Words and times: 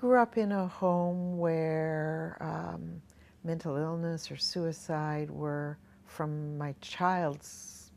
Grew 0.00 0.18
up 0.18 0.38
in 0.38 0.50
a 0.50 0.66
home 0.66 1.36
where 1.38 2.38
um, 2.40 3.02
mental 3.44 3.76
illness 3.76 4.30
or 4.30 4.36
suicide 4.36 5.30
were, 5.30 5.76
from 6.06 6.56
my 6.56 6.74
child's 6.80 7.92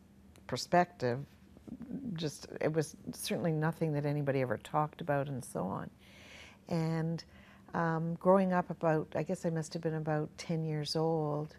perspective, 0.46 1.20
just 2.14 2.48
it 2.60 2.72
was 2.74 2.96
certainly 3.14 3.54
nothing 3.54 3.94
that 3.94 4.06
anybody 4.06 4.42
ever 4.42 4.58
talked 4.58 5.00
about 5.00 5.30
and 5.30 5.44
so 5.44 5.62
on. 5.62 5.90
And 6.68 7.24
um, 7.74 8.16
growing 8.16 8.52
up, 8.52 8.70
about 8.70 9.08
I 9.16 9.24
guess 9.24 9.46
I 9.46 9.50
must 9.50 9.72
have 9.74 9.82
been 9.82 9.96
about 9.96 10.30
10 10.38 10.66
years 10.66 10.98
old 10.98 11.56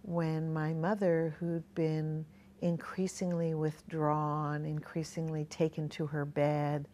when 0.00 0.52
my 0.52 0.72
mother, 0.72 1.36
who'd 1.38 1.74
been 1.74 2.24
increasingly 2.62 3.54
withdrawn, 3.54 4.64
increasingly 4.64 5.44
taken 5.44 5.88
to 5.90 6.06
her 6.06 6.24
bed, 6.24 6.88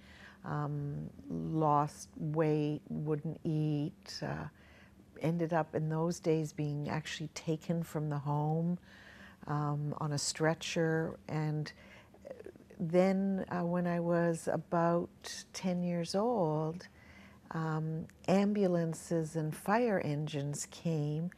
um, 0.49 1.11
lost 1.29 2.09
weight, 2.17 2.81
wouldn't 2.89 3.39
eat, 3.45 4.21
uh, 4.23 4.47
ended 5.21 5.53
up 5.53 5.75
in 5.75 5.89
those 5.89 6.21
days 6.21 6.53
being 6.53 6.89
actually 6.89 7.29
taken 7.35 7.83
from 7.83 8.09
the 8.09 8.19
home 8.19 8.79
um, 9.47 9.95
on 9.99 10.13
a 10.13 10.19
stretcher. 10.19 11.19
And 11.29 11.71
then, 12.81 13.45
uh, 13.51 13.65
when 13.65 13.87
I 13.87 14.01
was 14.01 14.49
about 14.51 15.11
10 15.53 15.83
years 15.83 16.15
old, 16.15 16.89
um, 17.51 18.07
ambulances 18.27 19.37
and 19.37 19.55
fire 19.55 20.01
engines 20.05 20.67
came. 20.71 21.31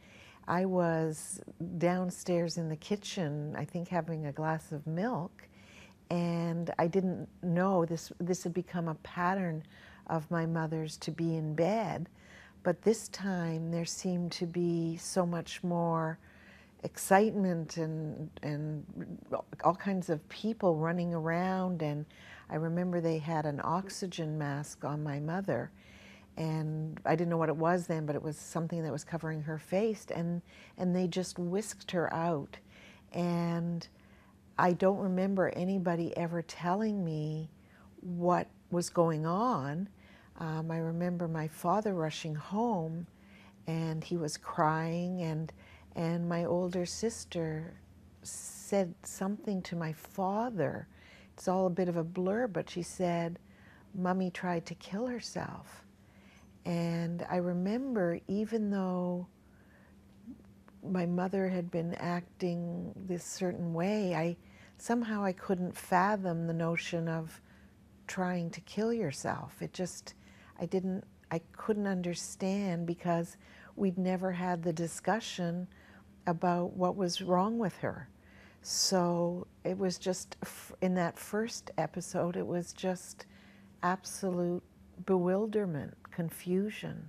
I 0.47 0.65
was 0.65 1.41
downstairs 1.77 2.57
in 2.57 2.69
the 2.69 2.75
kitchen, 2.75 3.55
I 3.57 3.65
think 3.65 3.87
having 3.87 4.25
a 4.25 4.31
glass 4.31 4.71
of 4.71 4.85
milk, 4.85 5.47
and 6.11 6.73
I 6.77 6.87
didn't 6.87 7.29
know 7.41 7.85
this. 7.85 8.11
This 8.19 8.43
had 8.43 8.53
become 8.53 8.89
a 8.89 8.95
pattern 8.95 9.63
of 10.07 10.29
my 10.29 10.45
mother's 10.45 10.97
to 10.97 11.11
be 11.11 11.37
in 11.37 11.55
bed, 11.55 12.09
but 12.63 12.81
this 12.81 13.07
time 13.07 13.71
there 13.71 13.85
seemed 13.85 14.33
to 14.33 14.45
be 14.45 14.97
so 14.97 15.25
much 15.25 15.63
more 15.63 16.19
excitement 16.83 17.77
and 17.77 18.29
and 18.43 18.83
all 19.63 19.75
kinds 19.75 20.09
of 20.09 20.27
people 20.27 20.75
running 20.75 21.13
around 21.13 21.81
and 21.81 22.05
I 22.49 22.55
remember 22.55 22.99
they 22.99 23.19
had 23.19 23.45
an 23.45 23.61
oxygen 23.63 24.37
mask 24.37 24.83
on 24.83 25.03
my 25.03 25.19
mother 25.19 25.71
and 26.37 26.99
I 27.05 27.15
didn't 27.15 27.29
know 27.29 27.37
what 27.37 27.49
it 27.49 27.55
was 27.55 27.85
then 27.85 28.07
but 28.07 28.15
it 28.15 28.23
was 28.23 28.35
something 28.35 28.81
that 28.81 28.91
was 28.91 29.03
covering 29.03 29.43
her 29.43 29.59
face 29.59 30.07
and 30.13 30.41
and 30.75 30.95
they 30.95 31.07
just 31.07 31.37
whisked 31.37 31.91
her 31.91 32.11
out 32.11 32.57
and 33.13 33.87
I 34.57 34.73
don't 34.73 34.97
remember 34.97 35.49
anybody 35.49 36.15
ever 36.17 36.41
telling 36.41 37.03
me 37.03 37.49
what 38.01 38.47
was 38.69 38.89
going 38.89 39.25
on. 39.25 39.89
Um, 40.39 40.71
I 40.71 40.77
remember 40.77 41.27
my 41.27 41.47
father 41.47 41.93
rushing 41.93 42.35
home 42.35 43.07
and 43.67 44.03
he 44.03 44.17
was 44.17 44.37
crying 44.37 45.21
and 45.21 45.51
and 45.95 46.27
my 46.27 46.45
older 46.45 46.85
sister 46.85 47.73
said 48.23 48.93
something 49.03 49.61
to 49.63 49.75
my 49.75 49.91
father. 49.91 50.87
It's 51.33 51.47
all 51.47 51.67
a 51.67 51.71
bit 51.71 51.89
of 51.89 51.97
a 51.97 52.03
blur, 52.03 52.47
but 52.47 52.69
she 52.69 52.81
said, 52.81 53.39
Mummy 53.93 54.31
tried 54.31 54.65
to 54.67 54.75
kill 54.75 55.07
herself. 55.07 55.85
And 56.65 57.25
I 57.29 57.37
remember, 57.37 58.19
even 58.27 58.69
though 58.69 59.27
my 60.83 61.05
mother 61.05 61.49
had 61.49 61.69
been 61.71 61.93
acting 61.95 62.93
this 62.95 63.23
certain 63.23 63.73
way, 63.73 64.15
I 64.15 64.37
somehow 64.77 65.23
I 65.23 65.31
couldn't 65.33 65.77
fathom 65.77 66.47
the 66.47 66.53
notion 66.53 67.07
of 67.07 67.39
trying 68.07 68.49
to 68.51 68.61
kill 68.61 68.91
yourself. 68.91 69.61
It 69.61 69.73
just, 69.73 70.15
I 70.59 70.65
didn't, 70.65 71.03
I 71.29 71.39
couldn't 71.53 71.87
understand 71.87 72.85
because 72.85 73.37
we'd 73.75 73.97
never 73.97 74.31
had 74.31 74.63
the 74.63 74.73
discussion 74.73 75.67
about 76.27 76.73
what 76.73 76.95
was 76.95 77.21
wrong 77.21 77.57
with 77.57 77.77
her. 77.77 78.09
So 78.63 79.47
it 79.63 79.77
was 79.77 79.97
just, 79.97 80.35
in 80.81 80.93
that 80.95 81.17
first 81.17 81.71
episode, 81.77 82.35
it 82.35 82.45
was 82.45 82.73
just 82.73 83.25
absolute 83.83 84.63
bewilderment, 85.05 85.95
confusion. 86.11 87.07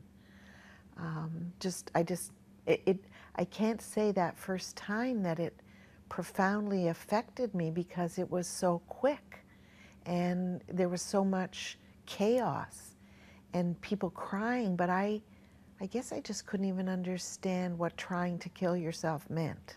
Um, 0.96 1.52
just, 1.58 1.90
I 1.94 2.02
just, 2.02 2.32
it, 2.66 2.82
it, 2.86 3.04
I 3.34 3.44
can't 3.44 3.80
say 3.80 4.12
that 4.12 4.36
first 4.36 4.76
time 4.76 5.22
that 5.22 5.38
it 5.38 5.54
profoundly 6.08 6.88
affected 6.88 7.54
me 7.54 7.70
because 7.70 8.18
it 8.18 8.30
was 8.30 8.46
so 8.46 8.82
quick 8.88 9.44
and 10.04 10.60
there 10.68 10.88
was 10.88 11.00
so 11.00 11.24
much 11.24 11.78
chaos 12.06 12.96
and 13.54 13.80
people 13.80 14.10
crying, 14.10 14.76
but 14.76 14.90
I, 14.90 15.22
I 15.80 15.86
guess 15.86 16.12
I 16.12 16.20
just 16.20 16.46
couldn't 16.46 16.66
even 16.66 16.88
understand 16.88 17.78
what 17.78 17.96
trying 17.96 18.38
to 18.40 18.48
kill 18.50 18.76
yourself 18.76 19.28
meant. 19.30 19.76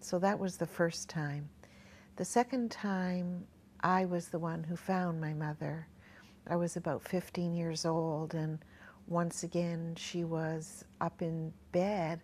So 0.00 0.18
that 0.20 0.38
was 0.38 0.56
the 0.56 0.66
first 0.66 1.08
time. 1.08 1.48
The 2.16 2.24
second 2.24 2.70
time, 2.70 3.46
I 3.80 4.04
was 4.04 4.28
the 4.28 4.38
one 4.38 4.62
who 4.62 4.76
found 4.76 5.20
my 5.20 5.34
mother. 5.34 5.86
I 6.48 6.56
was 6.56 6.76
about 6.76 7.02
15 7.02 7.54
years 7.54 7.84
old, 7.84 8.34
and 8.34 8.58
once 9.06 9.42
again, 9.42 9.94
she 9.96 10.24
was 10.24 10.84
up 11.00 11.22
in 11.22 11.52
bed. 11.72 12.20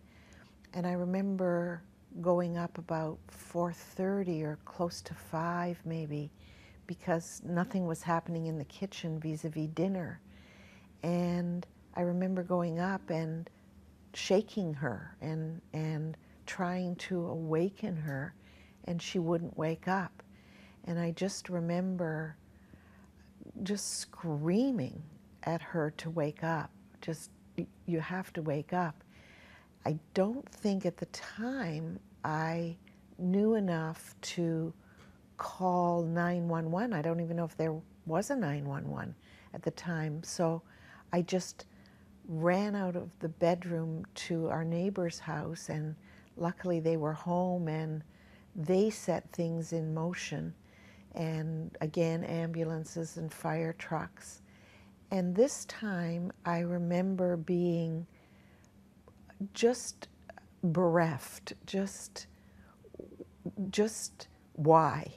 And 0.75 0.87
I 0.87 0.93
remember 0.93 1.83
going 2.21 2.56
up 2.56 2.78
about 2.78 3.19
4.30 3.53 4.43
or 4.43 4.59
close 4.65 5.00
to 5.03 5.15
5 5.15 5.81
maybe, 5.84 6.31
because 6.87 7.43
nothing 7.44 7.87
was 7.87 8.03
happening 8.03 8.47
in 8.47 8.59
the 8.59 8.65
kitchen 8.65 9.19
vis-a-vis 9.19 9.69
dinner. 9.69 10.21
And 11.03 11.66
I 11.94 12.03
remember 12.03 12.43
going 12.43 12.78
up 12.78 13.11
and 13.11 13.49
shaking 14.15 14.75
her 14.75 15.16
and, 15.21 15.61
and 15.72 16.16
trying 16.47 16.97
to 16.97 17.27
awaken 17.27 17.97
her, 17.97 18.34
and 18.84 19.00
she 19.00 19.19
wouldn't 19.19 19.56
wake 19.56 19.88
up. 19.88 20.22
And 20.84 20.99
I 20.99 21.12
just 21.12 21.49
remember 21.49 22.37
just 23.62 23.99
screaming 23.99 25.03
at 25.44 25.62
her 25.62 25.93
to 25.99 26.11
wake 26.11 26.43
up. 26.43 26.71
Just, 27.00 27.31
you 27.87 28.00
have 28.00 28.32
to 28.34 28.43
wake 28.43 28.72
up. 28.72 29.03
I 29.84 29.98
don't 30.15 30.48
think 30.48 30.87
at 30.87 30.97
the 30.97 31.06
time 31.06 31.98
I 32.25 32.76
knew 33.19 33.54
enough 33.54 34.15
to 34.22 34.72
call 35.37 36.03
911. 36.03 36.93
I 36.93 37.03
don't 37.03 37.20
even 37.20 37.37
know 37.37 37.44
if 37.44 37.56
there 37.56 37.75
was 38.06 38.31
a 38.31 38.37
911 38.37 39.15
at 39.54 39.62
the 39.62 39.70
time. 39.72 40.22
So 40.22 40.62
I 41.12 41.22
just 41.22 41.66
ran 42.28 42.76
out 42.76 42.97
of 42.97 43.10
the 43.19 43.28
bedroom 43.28 44.04
to 44.15 44.48
our 44.48 44.65
neighbor's 44.65 45.19
house, 45.19 45.69
and 45.69 45.97
luckily 46.37 46.81
they 46.81 46.97
were 46.97 47.12
home 47.12 47.69
and 47.69 48.03
they 48.54 48.91
set 48.91 49.31
things 49.32 49.72
in 49.72 49.93
motion. 49.93 50.54
And 51.14 51.76
again, 51.81 52.25
ambulances 52.25 53.17
and 53.17 53.32
fire 53.32 53.75
trucks. 53.78 54.43
And 55.11 55.35
this 55.35 55.64
time 55.67 56.32
I 56.46 56.61
remember 56.61 57.37
being 57.37 58.06
just 59.55 60.09
bereft, 60.62 61.55
just, 61.67 62.27
just 63.71 64.29
why? 64.55 65.11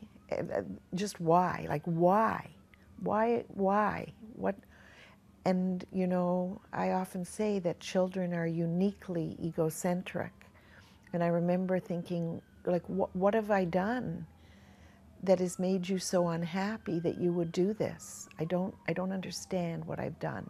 Just 0.93 1.19
why? 1.19 1.65
Like, 1.69 1.83
why? 1.85 2.49
Why? 2.99 3.43
Why? 3.49 4.13
What? 4.35 4.55
And, 5.45 5.85
you 5.91 6.07
know, 6.07 6.61
I 6.73 6.91
often 6.91 7.23
say 7.23 7.59
that 7.59 7.79
children 7.79 8.33
are 8.33 8.47
uniquely 8.47 9.37
egocentric. 9.43 10.31
And 11.13 11.23
I 11.23 11.27
remember 11.27 11.79
thinking, 11.79 12.41
like, 12.65 12.83
what, 12.87 13.15
what 13.15 13.33
have 13.35 13.51
I 13.51 13.65
done 13.65 14.25
that 15.23 15.39
has 15.39 15.59
made 15.59 15.87
you 15.87 15.99
so 15.99 16.29
unhappy 16.29 16.99
that 16.99 17.19
you 17.19 17.31
would 17.31 17.51
do 17.51 17.73
this? 17.73 18.27
I 18.39 18.45
don't, 18.45 18.73
I 18.87 18.93
don't 18.93 19.11
understand 19.11 19.85
what 19.85 19.99
I've 19.99 20.19
done. 20.19 20.49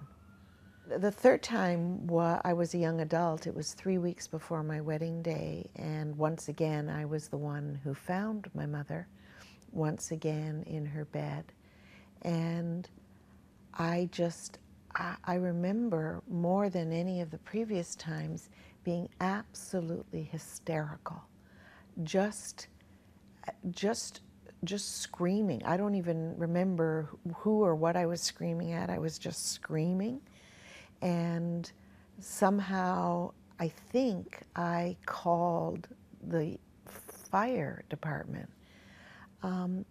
The 0.87 1.11
third 1.11 1.43
time 1.43 2.07
I 2.45 2.53
was 2.53 2.73
a 2.73 2.79
young 2.79 3.01
adult. 3.01 3.47
It 3.47 3.55
was 3.55 3.73
three 3.73 3.97
weeks 3.99 4.27
before 4.27 4.63
my 4.63 4.81
wedding 4.81 5.21
day. 5.23 5.69
And 5.75 6.17
once 6.17 6.49
again, 6.49 6.89
I 6.89 7.05
was 7.05 7.29
the 7.29 7.37
one 7.37 7.79
who 7.83 7.93
found 7.95 8.49
my 8.55 8.65
mother. 8.67 9.07
once 9.71 10.11
again 10.11 10.63
in 10.67 10.85
her 10.87 11.05
bed. 11.05 11.53
And 12.23 12.89
I 13.75 14.09
just, 14.11 14.59
I, 14.95 15.15
I 15.25 15.35
remember 15.35 16.23
more 16.29 16.69
than 16.69 16.91
any 16.93 17.21
of 17.21 17.31
the 17.31 17.39
previous 17.39 17.95
times 17.95 18.49
being 18.83 19.09
absolutely 19.21 20.23
hysterical. 20.23 21.23
Just, 22.03 22.67
just 23.71 24.21
just 24.65 25.01
screaming. 25.01 25.63
I 25.65 25.77
don't 25.77 25.95
even 25.95 26.35
remember 26.37 27.09
who 27.37 27.63
or 27.63 27.75
what 27.75 27.95
I 27.95 28.07
was 28.07 28.21
screaming 28.21 28.73
at. 28.73 28.89
I 28.89 28.99
was 28.99 29.19
just 29.19 29.51
screaming. 29.53 30.21
And 31.05 31.71
somehow 32.19 33.31
I 33.59 33.67
think 33.67 34.41
I 34.55 34.97
called 35.05 35.87
the 36.27 36.57
fire 36.87 37.83
department. 37.89 38.49
Um, 39.43 39.85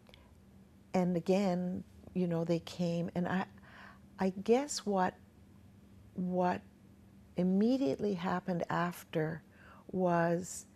and 0.93 1.17
again, 1.17 1.85
you 2.15 2.27
know, 2.27 2.45
they 2.45 2.59
came 2.59 3.11
and 3.15 3.29
I 3.29 3.45
I 4.19 4.31
guess 4.43 4.79
what 4.85 5.15
what 6.15 6.63
immediately 7.37 8.15
happened 8.15 8.65
after 8.69 9.43
was 9.93 10.67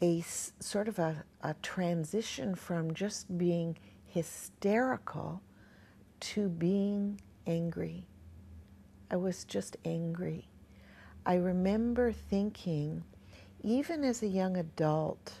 a 0.00 0.20
sort 0.60 0.86
of 0.86 1.00
a, 1.00 1.24
a 1.42 1.54
transition 1.62 2.54
from 2.54 2.94
just 2.94 3.36
being 3.38 3.76
hysterical 4.06 5.42
to 6.20 6.48
being 6.48 7.20
angry. 7.46 8.06
I 9.12 9.16
was 9.16 9.44
just 9.44 9.76
angry. 9.84 10.48
I 11.26 11.34
remember 11.34 12.10
thinking, 12.10 13.04
even 13.62 14.02
as 14.02 14.22
a 14.22 14.26
young 14.26 14.56
adult, 14.56 15.34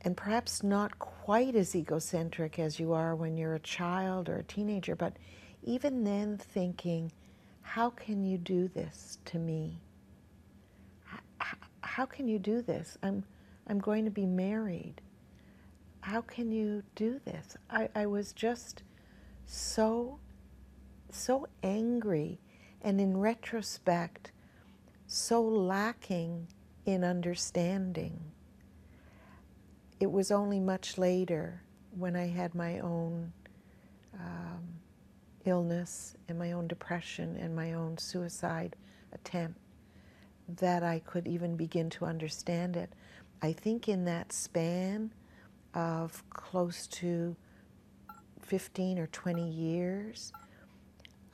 and 0.00 0.16
perhaps 0.16 0.62
not 0.62 0.98
quite 0.98 1.54
as 1.54 1.76
egocentric 1.76 2.58
as 2.58 2.80
you 2.80 2.94
are 2.94 3.14
when 3.14 3.36
you're 3.36 3.54
a 3.54 3.60
child 3.60 4.28
or 4.28 4.38
a 4.38 4.42
teenager, 4.42 4.96
but 4.96 5.12
even 5.62 6.02
then 6.02 6.38
thinking, 6.38 7.12
how 7.60 7.90
can 7.90 8.24
you 8.24 8.38
do 8.38 8.68
this 8.68 9.18
to 9.26 9.38
me? 9.38 9.78
how 11.80 12.06
can 12.06 12.26
you 12.26 12.40
do 12.40 12.60
this? 12.60 12.98
I'm, 13.04 13.22
I'm 13.68 13.78
going 13.78 14.04
to 14.04 14.10
be 14.10 14.26
married. 14.26 15.00
How 16.00 16.22
can 16.22 16.50
you 16.50 16.82
do 16.96 17.20
this? 17.24 17.56
I, 17.70 17.88
I 17.94 18.06
was 18.06 18.32
just 18.32 18.82
so, 19.46 20.18
so 21.14 21.46
angry, 21.62 22.40
and 22.82 23.00
in 23.00 23.16
retrospect, 23.16 24.32
so 25.06 25.40
lacking 25.40 26.48
in 26.84 27.04
understanding. 27.04 28.20
It 30.00 30.10
was 30.10 30.30
only 30.30 30.60
much 30.60 30.98
later 30.98 31.62
when 31.96 32.16
I 32.16 32.26
had 32.26 32.54
my 32.54 32.80
own 32.80 33.32
um, 34.14 34.80
illness 35.44 36.16
and 36.28 36.38
my 36.38 36.52
own 36.52 36.66
depression 36.66 37.36
and 37.36 37.54
my 37.54 37.72
own 37.72 37.96
suicide 37.98 38.76
attempt 39.12 39.58
that 40.48 40.82
I 40.82 40.98
could 40.98 41.26
even 41.26 41.56
begin 41.56 41.88
to 41.90 42.04
understand 42.04 42.76
it. 42.76 42.92
I 43.40 43.52
think 43.52 43.88
in 43.88 44.04
that 44.04 44.32
span 44.32 45.12
of 45.74 46.22
close 46.30 46.86
to 46.88 47.36
15 48.42 48.98
or 48.98 49.06
20 49.06 49.48
years, 49.48 50.32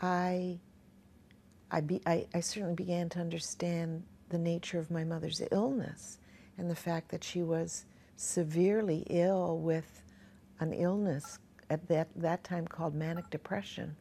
I, 0.01 0.59
I, 1.71 1.81
be, 1.81 2.01
I, 2.07 2.27
I 2.35 2.41
certainly 2.41 2.75
began 2.75 3.09
to 3.11 3.21
understand 3.21 4.03
the 4.29 4.39
nature 4.39 4.79
of 4.79 4.91
my 4.91 5.05
mother's 5.05 5.43
illness 5.51 6.19
and 6.57 6.71
the 6.71 6.77
fact 6.77 7.11
that 7.11 7.25
she 7.25 7.43
was 7.43 7.85
severely 8.17 9.07
ill 9.11 9.59
with 9.59 10.03
an 10.61 10.73
illness 10.73 11.39
at 11.69 11.87
that, 11.89 12.09
that 12.17 12.45
time 12.45 12.67
called 12.67 12.95
manic 12.95 13.29
depression. 13.31 13.97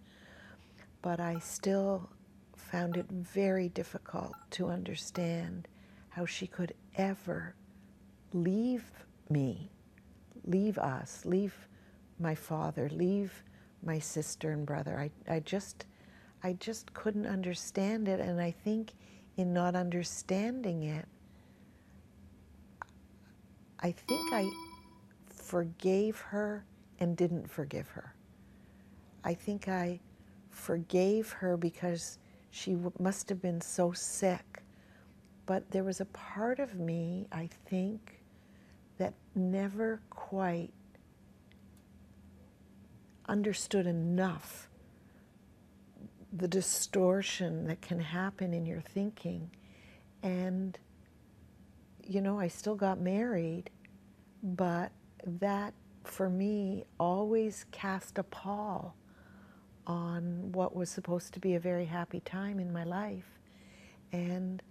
But 1.01 1.19
I 1.19 1.39
still 1.39 2.09
found 2.55 2.97
it 2.97 3.05
very 3.09 3.69
difficult 3.69 4.33
to 4.51 4.67
understand 4.67 5.67
how 6.09 6.25
she 6.25 6.47
could 6.47 6.73
ever 6.95 7.55
leave 8.33 8.83
me, 9.29 9.71
leave 10.45 10.77
us, 10.77 11.25
leave 11.25 11.67
my 12.19 12.35
father, 12.35 12.89
leave 12.89 13.43
my 13.83 13.99
sister 13.99 14.51
and 14.51 14.65
brother. 14.65 14.99
I, 14.99 15.33
I 15.33 15.39
just 15.39 15.85
I 16.43 16.53
just 16.53 16.93
couldn't 16.93 17.25
understand 17.25 18.07
it 18.07 18.19
and 18.19 18.39
I 18.39 18.51
think 18.51 18.93
in 19.37 19.53
not 19.53 19.75
understanding 19.75 20.83
it 20.83 21.05
I 23.81 23.91
think 23.91 24.33
I 24.33 24.49
forgave 25.29 26.19
her 26.19 26.65
and 26.99 27.15
didn't 27.15 27.49
forgive 27.49 27.87
her. 27.89 28.13
I 29.23 29.33
think 29.33 29.69
I 29.69 30.01
forgave 30.49 31.31
her 31.31 31.55
because 31.55 32.19
she 32.51 32.75
must 32.99 33.29
have 33.29 33.41
been 33.41 33.61
so 33.61 33.93
sick. 33.93 34.63
But 35.45 35.71
there 35.71 35.85
was 35.85 36.01
a 36.01 36.05
part 36.05 36.59
of 36.59 36.75
me, 36.75 37.27
I 37.31 37.49
think, 37.67 38.21
that 38.97 39.13
never 39.33 40.01
quite 40.09 40.71
understood 43.29 43.87
enough 43.87 44.67
the 46.33 46.47
distortion 46.47 47.65
that 47.67 47.81
can 47.81 47.99
happen 47.99 48.53
in 48.53 48.65
your 48.65 48.81
thinking. 48.81 49.49
And, 50.21 50.77
you 52.05 52.21
know, 52.21 52.39
I 52.39 52.47
still 52.47 52.75
got 52.75 52.99
married, 52.99 53.69
but 54.43 54.91
that 55.25 55.73
for 56.03 56.29
me 56.29 56.85
always 56.99 57.65
cast 57.71 58.17
a 58.17 58.23
pall 58.23 58.95
on 59.87 60.51
what 60.51 60.75
was 60.75 60.89
supposed 60.89 61.33
to 61.33 61.39
be 61.39 61.55
a 61.55 61.59
very 61.59 61.85
happy 61.85 62.19
time 62.19 62.59
in 62.59 62.71
my 62.71 62.83
life. 62.83 63.39
And 64.11 64.61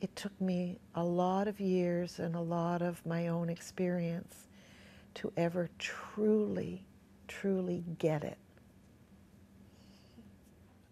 it 0.00 0.14
took 0.16 0.38
me 0.40 0.78
a 0.94 1.04
lot 1.04 1.48
of 1.48 1.60
years 1.60 2.18
and 2.18 2.34
a 2.34 2.40
lot 2.40 2.82
of 2.82 3.04
my 3.06 3.28
own 3.28 3.48
experience 3.48 4.48
to 5.14 5.32
ever 5.36 5.70
truly, 5.78 6.84
truly 7.28 7.84
get 7.98 8.24
it. 8.24 8.38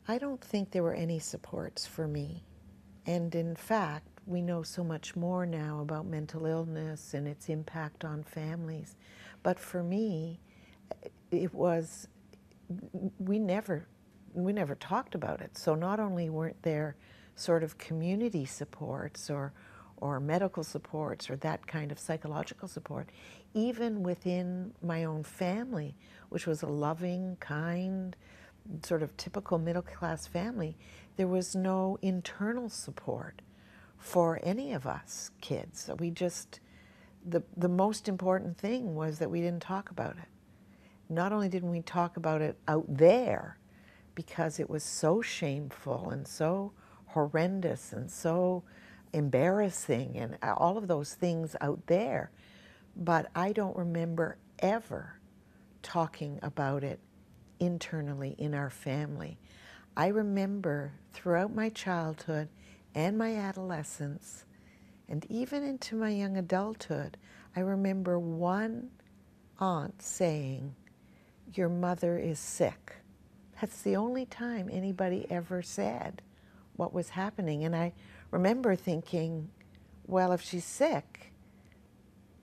I 0.07 0.19
don't 0.19 0.41
think 0.41 0.71
there 0.71 0.83
were 0.83 0.95
any 0.95 1.19
supports 1.19 1.87
for 1.87 2.07
me. 2.07 2.45
And 3.07 3.35
in 3.35 3.57
fact, 3.57 4.09
we 4.27 4.41
know 4.43 4.63
so 4.63 4.83
much 4.85 5.17
more 5.17 5.47
now 5.47 5.81
about 5.81 6.07
mental 6.07 6.47
illness 6.47 7.15
and 7.15 7.27
its 7.27 7.49
impact 7.49 8.05
on 8.05 8.23
families. 8.23 8.97
But 9.43 9.59
for 9.59 9.83
me, 9.83 10.41
it 11.31 11.55
was 11.55 12.09
we 13.19 13.39
never 13.39 13.87
we 14.33 14.53
never 14.53 14.75
talked 14.75 15.15
about 15.15 15.41
it. 15.41 15.57
So 15.57 15.75
not 15.75 16.01
only 16.01 16.29
weren't 16.31 16.63
there 16.63 16.97
sort 17.37 17.63
of 17.63 17.79
community 17.79 18.45
supports 18.45 19.31
or 19.31 19.53
or 19.99 20.21
medical 20.21 20.65
supports 20.65 21.31
or 21.31 21.37
that 21.37 21.67
kind 21.67 21.93
of 21.93 21.99
psychological 21.99 22.69
support, 22.69 23.09
even 23.55 24.03
within 24.03 24.73
my 24.83 25.05
own 25.05 25.23
family, 25.23 25.95
which 26.35 26.47
was 26.47 26.63
a 26.63 26.67
loving, 26.67 27.37
kind, 27.41 28.15
sort 28.83 29.03
of 29.03 29.17
typical 29.17 29.59
middle 29.59 29.83
class 29.83 30.27
family, 30.27 30.77
there 31.17 31.29
was 31.29 31.55
no 31.55 31.99
internal 32.03 32.69
support 32.69 33.41
for 33.97 34.41
any 34.43 34.73
of 34.73 34.87
us 34.87 35.31
kids. 35.41 35.89
We 35.99 36.11
just 36.11 36.61
the 37.25 37.43
the 37.57 37.69
most 37.69 38.09
important 38.09 38.59
thing 38.59 38.95
was 38.95 39.19
that 39.19 39.31
we 39.31 39.41
didn't 39.41 39.63
talk 39.63 39.91
about 39.91 40.17
it 40.19 40.29
not 41.09 41.33
only 41.33 41.49
didn't 41.49 41.71
we 41.71 41.83
talk 41.83 42.17
about 42.17 42.41
it 42.41 42.59
out 42.69 42.85
there 42.89 43.59
because 44.15 44.59
it 44.59 44.71
was 44.71 44.83
so 44.83 45.21
shameful 45.21 46.11
and 46.11 46.27
so 46.27 46.73
horrendous 47.07 47.93
and 47.93 48.11
so 48.11 48.63
embarrassing 49.13 50.17
and 50.17 50.37
all 50.57 50.77
of 50.77 50.89
those 50.89 51.15
things 51.15 51.55
out 51.61 51.87
there, 51.87 52.31
but 52.97 53.31
I 53.35 53.53
don't 53.53 53.77
remember 53.77 54.39
ever 54.59 55.21
talking 55.85 56.41
about 56.43 56.83
it 56.83 56.99
internally 57.61 58.35
in 58.39 58.55
our 58.55 58.71
family. 58.71 59.39
I 59.97 60.09
remember 60.09 60.93
throughout 61.13 61.55
my 61.55 61.69
childhood 61.69 62.49
and 62.97 63.17
my 63.17 63.37
adolescence, 63.37 64.45
and 65.09 65.25
even 65.29 65.63
into 65.63 65.95
my 65.95 66.11
young 66.11 66.37
adulthood, 66.37 67.17
I 67.55 67.61
remember 67.61 68.19
one 68.19 68.91
aunt 69.61 70.03
saying, 70.03 70.75
your 71.53 71.69
mother 71.69 72.19
is 72.19 72.41
sick. 72.41 72.97
That's 73.61 73.83
the 73.83 73.97
only 73.97 74.27
time 74.27 74.69
anybody 74.73 75.27
ever 75.31 75.63
said 75.63 76.23
what 76.77 76.93
was 76.93 77.11
happening. 77.11 77.65
And 77.65 77.77
I 77.77 77.93
remember 78.33 78.75
thinking, 78.75 79.51
well, 80.07 80.33
if 80.33 80.43
she's 80.43 80.65
sick, 80.65 81.33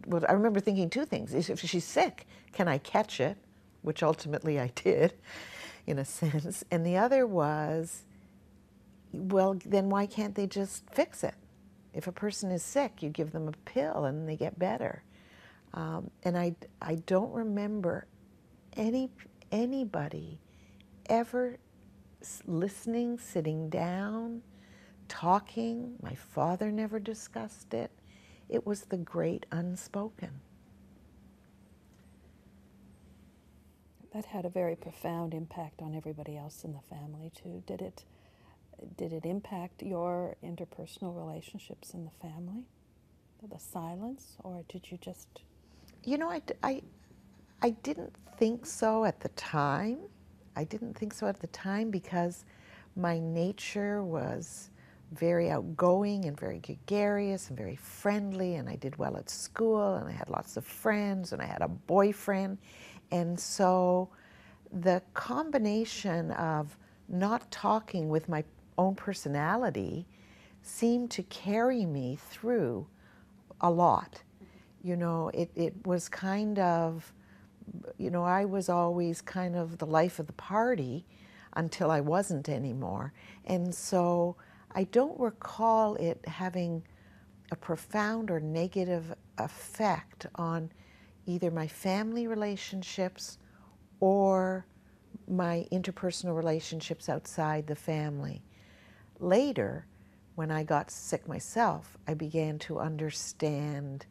well, 0.05 0.23
I 0.27 0.33
remember 0.33 0.59
thinking 0.59 0.89
two 0.89 1.05
things. 1.05 1.33
If 1.33 1.59
she's 1.61 1.85
sick, 1.85 2.27
can 2.51 2.67
I 2.67 2.77
catch 2.77 3.19
it? 3.19 3.37
Which 3.81 4.03
ultimately 4.03 4.59
I 4.59 4.71
did, 4.75 5.13
in 5.87 5.99
a 5.99 6.05
sense. 6.19 6.63
And 6.71 6.85
the 6.85 6.97
other 6.97 7.25
was, 7.25 8.03
well, 9.11 9.57
then 9.65 9.89
why 9.89 10.05
can't 10.05 10.35
they 10.35 10.47
just 10.47 10.89
fix 10.91 11.23
it? 11.23 11.35
If 11.93 12.07
a 12.07 12.11
person 12.11 12.51
is 12.51 12.63
sick, 12.63 13.03
you 13.03 13.09
give 13.09 13.31
them 13.31 13.47
a 13.47 13.51
pill 13.65 14.05
and 14.05 14.27
they 14.27 14.37
get 14.37 14.57
better. 14.57 15.03
Um, 15.73 16.09
and 16.23 16.37
I, 16.37 16.55
I 16.81 16.95
don't 16.95 17.31
remember 17.31 18.07
any 18.75 19.09
anybody 19.51 20.39
ever 21.07 21.57
listening, 22.45 23.17
sitting 23.19 23.69
down, 23.69 24.41
talking. 25.07 25.95
My 26.01 26.15
father 26.15 26.71
never 26.71 26.99
discussed 26.99 27.73
it. 27.73 27.91
It 28.51 28.67
was 28.67 28.81
the 28.81 28.97
great 28.97 29.45
unspoken. 29.51 30.41
That 34.13 34.25
had 34.25 34.45
a 34.45 34.49
very 34.49 34.75
profound 34.75 35.33
impact 35.33 35.81
on 35.81 35.95
everybody 35.95 36.37
else 36.37 36.65
in 36.65 36.73
the 36.73 36.81
family 36.81 37.31
too. 37.33 37.63
Did 37.65 37.81
it? 37.81 38.03
Did 38.97 39.13
it 39.13 39.25
impact 39.25 39.83
your 39.83 40.35
interpersonal 40.43 41.15
relationships 41.15 41.93
in 41.93 42.03
the 42.03 42.11
family? 42.21 42.65
The 43.49 43.59
silence, 43.59 44.35
or 44.43 44.63
did 44.67 44.91
you 44.91 44.97
just? 44.99 45.27
You 46.03 46.17
know, 46.17 46.29
I, 46.29 46.41
I, 46.61 46.81
I 47.61 47.69
didn't 47.69 48.13
think 48.37 48.65
so 48.65 49.05
at 49.05 49.19
the 49.21 49.29
time. 49.29 49.99
I 50.57 50.65
didn't 50.65 50.97
think 50.97 51.13
so 51.13 51.27
at 51.27 51.39
the 51.39 51.47
time 51.47 51.89
because 51.89 52.43
my 52.97 53.17
nature 53.19 54.03
was 54.03 54.70
very 55.11 55.49
outgoing 55.49 56.25
and 56.25 56.39
very 56.39 56.59
gregarious 56.59 57.49
and 57.49 57.57
very 57.57 57.75
friendly, 57.75 58.55
and 58.55 58.69
I 58.69 58.75
did 58.75 58.95
well 58.97 59.17
at 59.17 59.29
school, 59.29 59.95
and 59.95 60.07
I 60.07 60.11
had 60.11 60.29
lots 60.29 60.57
of 60.57 60.65
friends, 60.65 61.33
and 61.33 61.41
I 61.41 61.45
had 61.45 61.61
a 61.61 61.67
boyfriend. 61.67 62.57
And 63.11 63.39
so 63.39 64.09
the 64.71 65.01
combination 65.13 66.31
of 66.31 66.77
not 67.09 67.49
talking 67.51 68.07
with 68.07 68.29
my 68.29 68.43
own 68.77 68.95
personality 68.95 70.05
seemed 70.61 71.11
to 71.11 71.23
carry 71.23 71.85
me 71.85 72.17
through 72.29 72.87
a 73.59 73.69
lot. 73.69 74.21
You 74.83 74.95
know, 74.95 75.29
it, 75.33 75.51
it 75.55 75.73
was 75.85 76.07
kind 76.07 76.57
of, 76.57 77.11
you 77.97 78.09
know, 78.09 78.23
I 78.23 78.45
was 78.45 78.69
always 78.69 79.21
kind 79.21 79.55
of 79.55 79.77
the 79.77 79.85
life 79.85 80.19
of 80.19 80.27
the 80.27 80.33
party 80.33 81.05
until 81.53 81.91
I 81.91 81.99
wasn't 81.99 82.47
anymore. 82.47 83.11
And 83.45 83.75
so 83.75 84.37
I 84.73 84.85
don't 84.85 85.19
recall 85.19 85.95
it 85.95 86.25
having 86.25 86.83
a 87.51 87.55
profound 87.55 88.31
or 88.31 88.39
negative 88.39 89.13
effect 89.37 90.27
on 90.35 90.71
either 91.25 91.51
my 91.51 91.67
family 91.67 92.27
relationships 92.27 93.37
or 93.99 94.65
my 95.27 95.67
interpersonal 95.71 96.35
relationships 96.35 97.09
outside 97.09 97.67
the 97.67 97.75
family. 97.75 98.41
Later, 99.19 99.85
when 100.35 100.51
I 100.51 100.63
got 100.63 100.89
sick 100.89 101.27
myself, 101.27 101.97
I 102.07 102.13
began 102.13 102.57
to 102.59 102.79
understand 102.79 104.05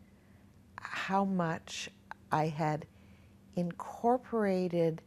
how 0.80 1.24
much 1.24 1.88
I 2.30 2.46
had 2.46 2.86
incorporated 3.56 5.02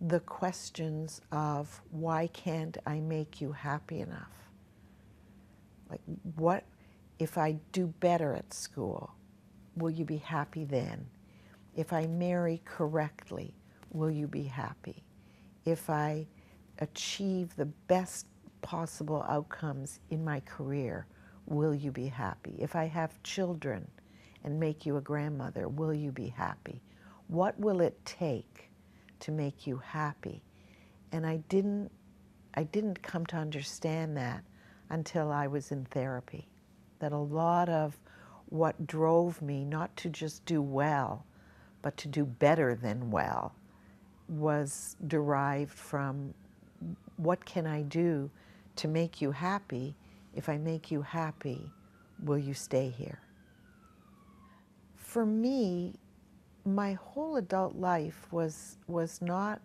the 0.00 0.20
questions 0.20 1.20
of 1.30 1.82
why 1.90 2.28
can't 2.28 2.76
I 2.86 3.00
make 3.00 3.40
you 3.40 3.52
happy 3.52 4.00
enough? 4.00 4.41
Like, 5.92 6.00
what 6.36 6.64
if 7.18 7.36
I 7.36 7.56
do 7.72 7.86
better 7.86 8.32
at 8.32 8.54
school? 8.54 9.12
Will 9.76 9.90
you 9.90 10.06
be 10.06 10.16
happy 10.16 10.64
then? 10.64 11.06
If 11.76 11.92
I 11.92 12.06
marry 12.06 12.62
correctly, 12.64 13.54
will 13.90 14.10
you 14.10 14.26
be 14.26 14.44
happy? 14.44 15.04
If 15.66 15.90
I 15.90 16.26
achieve 16.78 17.54
the 17.56 17.66
best 17.66 18.26
possible 18.62 19.24
outcomes 19.28 20.00
in 20.08 20.24
my 20.24 20.40
career, 20.40 21.06
will 21.46 21.74
you 21.74 21.90
be 21.90 22.06
happy? 22.06 22.56
If 22.58 22.74
I 22.74 22.86
have 22.86 23.22
children 23.22 23.86
and 24.44 24.58
make 24.58 24.86
you 24.86 24.96
a 24.96 25.02
grandmother, 25.02 25.68
will 25.68 25.92
you 25.92 26.10
be 26.10 26.28
happy? 26.28 26.80
What 27.28 27.58
will 27.60 27.82
it 27.82 28.02
take 28.06 28.70
to 29.20 29.30
make 29.30 29.66
you 29.66 29.76
happy? 29.76 30.42
And 31.12 31.26
I 31.26 31.36
didn't 31.48 31.90
I 32.54 32.64
didn't 32.64 33.02
come 33.02 33.24
to 33.26 33.36
understand 33.36 34.16
that 34.16 34.44
until 34.92 35.32
I 35.32 35.48
was 35.48 35.72
in 35.72 35.86
therapy. 35.86 36.46
That 37.00 37.10
a 37.10 37.18
lot 37.18 37.68
of 37.68 37.98
what 38.46 38.86
drove 38.86 39.42
me 39.42 39.64
not 39.64 39.96
to 39.96 40.08
just 40.08 40.44
do 40.44 40.62
well, 40.62 41.24
but 41.80 41.96
to 41.96 42.08
do 42.08 42.24
better 42.24 42.76
than 42.76 43.10
well, 43.10 43.54
was 44.28 44.94
derived 45.08 45.72
from 45.72 46.34
what 47.16 47.44
can 47.44 47.66
I 47.66 47.82
do 47.82 48.30
to 48.76 48.88
make 48.88 49.20
you 49.20 49.32
happy? 49.32 49.96
If 50.34 50.48
I 50.48 50.58
make 50.58 50.90
you 50.90 51.02
happy, 51.02 51.70
will 52.22 52.38
you 52.38 52.54
stay 52.54 52.90
here? 52.90 53.18
For 54.96 55.26
me, 55.26 55.94
my 56.64 56.92
whole 56.94 57.36
adult 57.36 57.74
life 57.74 58.26
was, 58.30 58.76
was 58.86 59.20
not 59.20 59.60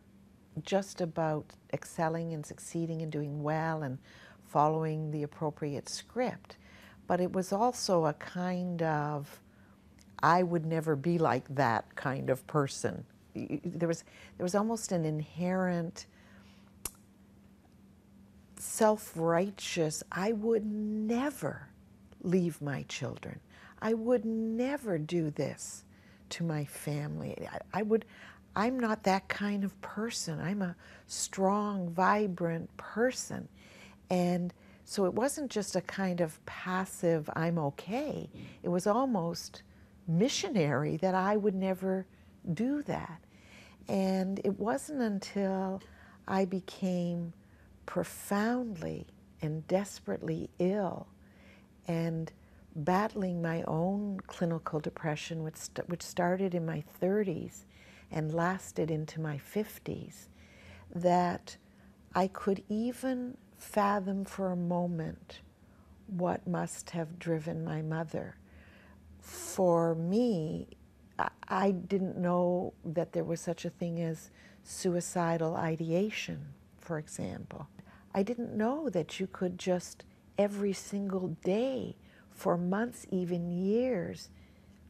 just 0.63 1.01
about 1.01 1.45
excelling 1.73 2.33
and 2.33 2.45
succeeding 2.45 3.01
and 3.01 3.11
doing 3.11 3.43
well 3.43 3.83
and 3.83 3.97
following 4.47 5.11
the 5.11 5.23
appropriate 5.23 5.89
script, 5.89 6.57
but 7.07 7.19
it 7.19 7.31
was 7.31 7.51
also 7.51 8.05
a 8.05 8.13
kind 8.13 8.81
of 8.81 9.41
I 10.23 10.43
would 10.43 10.65
never 10.65 10.95
be 10.95 11.17
like 11.19 11.47
that 11.55 11.95
kind 11.95 12.29
of 12.29 12.45
person. 12.47 13.05
There 13.35 13.87
was 13.87 14.03
there 14.37 14.43
was 14.43 14.55
almost 14.55 14.91
an 14.91 15.05
inherent 15.05 16.07
self-righteous 18.57 20.03
I 20.11 20.31
would 20.31 20.65
never 20.65 21.67
leave 22.23 22.61
my 22.61 22.83
children. 22.83 23.39
I 23.81 23.93
would 23.93 24.25
never 24.25 24.97
do 24.97 25.29
this 25.29 25.83
to 26.29 26.43
my 26.43 26.65
family. 26.65 27.35
I, 27.51 27.79
I 27.79 27.81
would 27.83 28.05
I'm 28.55 28.79
not 28.79 29.03
that 29.03 29.27
kind 29.27 29.63
of 29.63 29.79
person. 29.81 30.39
I'm 30.41 30.63
a 30.63 30.75
strong, 31.05 31.89
vibrant 31.91 32.75
person. 32.75 33.47
And 34.09 34.53
so 34.85 35.05
it 35.05 35.13
wasn't 35.13 35.51
just 35.51 35.75
a 35.75 35.81
kind 35.81 36.21
of 36.21 36.43
passive, 36.45 37.29
I'm 37.35 37.57
okay. 37.57 38.29
It 38.63 38.69
was 38.69 38.87
almost 38.87 39.63
missionary 40.07 40.97
that 40.97 41.13
I 41.13 41.35
would 41.35 41.55
never 41.55 42.05
do 42.53 42.81
that. 42.83 43.21
And 43.89 44.39
it 44.43 44.59
wasn't 44.59 45.01
until 45.01 45.81
I 46.27 46.45
became 46.45 47.33
profoundly 47.85 49.07
and 49.41 49.67
desperately 49.67 50.49
ill 50.59 51.07
and 51.87 52.31
battling 52.75 53.41
my 53.41 53.63
own 53.63 54.19
clinical 54.27 54.79
depression, 54.79 55.43
which, 55.43 55.55
st- 55.57 55.89
which 55.89 56.03
started 56.03 56.53
in 56.53 56.65
my 56.65 56.83
30s 57.01 57.65
and 58.11 58.33
lasted 58.33 58.91
into 58.91 59.19
my 59.19 59.37
50s, 59.37 60.27
that 60.93 61.57
I 62.13 62.27
could 62.27 62.63
even 62.69 63.37
fathom 63.57 64.23
for 64.25 64.51
a 64.51 64.55
moment 64.55 65.41
what 66.07 66.47
must 66.47 66.91
have 66.91 67.19
driven 67.19 67.63
my 67.63 67.81
mother. 67.81 68.37
For 69.19 69.95
me, 69.95 70.67
I 71.47 71.71
didn't 71.71 72.17
know 72.17 72.73
that 72.85 73.11
there 73.11 73.23
was 73.23 73.41
such 73.41 73.65
a 73.65 73.69
thing 73.69 74.01
as 74.01 74.31
suicidal 74.63 75.55
ideation, 75.55 76.53
for 76.79 76.97
example. 76.97 77.67
I 78.13 78.23
didn't 78.23 78.55
know 78.55 78.89
that 78.89 79.19
you 79.19 79.27
could 79.27 79.57
just 79.57 80.03
every 80.37 80.73
single 80.73 81.29
day, 81.43 81.95
for 82.31 82.57
months, 82.57 83.05
even 83.09 83.49
years, 83.49 84.29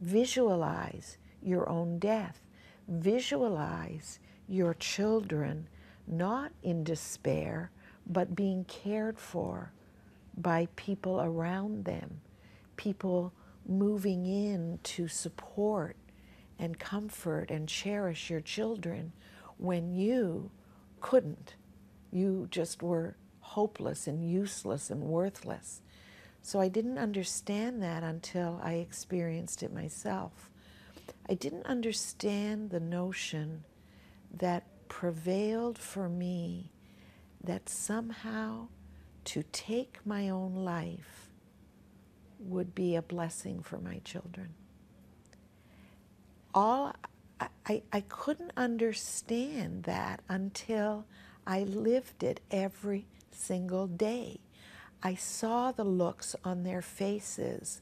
visualize 0.00 1.16
your 1.42 1.68
own 1.68 1.98
death, 1.98 2.42
visualize 2.86 4.18
your 4.46 4.74
children 4.74 5.66
not 6.06 6.52
in 6.62 6.84
despair, 6.84 7.70
but 8.08 8.34
being 8.34 8.64
cared 8.64 9.18
for 9.18 9.72
by 10.36 10.68
people 10.76 11.20
around 11.20 11.84
them, 11.84 12.20
people 12.76 13.32
moving 13.66 14.24
in 14.24 14.78
to 14.82 15.08
support 15.08 15.96
and 16.58 16.78
comfort 16.78 17.50
and 17.50 17.68
cherish 17.68 18.30
your 18.30 18.40
children 18.40 19.12
when 19.58 19.92
you 19.92 20.50
couldn't. 21.00 21.54
You 22.10 22.48
just 22.50 22.82
were 22.82 23.16
hopeless 23.40 24.06
and 24.06 24.28
useless 24.28 24.90
and 24.90 25.02
worthless. 25.02 25.82
So 26.42 26.60
I 26.60 26.68
didn't 26.68 26.98
understand 26.98 27.82
that 27.82 28.02
until 28.02 28.60
I 28.62 28.74
experienced 28.74 29.62
it 29.62 29.72
myself. 29.72 30.50
I 31.28 31.34
didn't 31.34 31.66
understand 31.66 32.70
the 32.70 32.80
notion 32.80 33.64
that 34.32 34.64
prevailed 34.88 35.78
for 35.78 36.08
me 36.08 36.70
that 37.42 37.68
somehow 37.68 38.68
to 39.24 39.42
take 39.52 39.98
my 40.04 40.28
own 40.28 40.54
life 40.54 41.30
would 42.38 42.74
be 42.74 42.96
a 42.96 43.02
blessing 43.02 43.62
for 43.62 43.78
my 43.78 44.00
children. 44.04 44.54
All 46.54 46.94
I, 47.66 47.82
I, 47.92 48.00
couldn't 48.08 48.52
understand 48.56 49.84
that 49.84 50.20
until 50.28 51.04
I 51.46 51.62
lived 51.62 52.22
it 52.22 52.40
every 52.50 53.06
single 53.30 53.86
day. 53.86 54.40
I 55.02 55.14
saw 55.14 55.70
the 55.70 55.84
looks 55.84 56.34
on 56.44 56.64
their 56.64 56.82
faces 56.82 57.80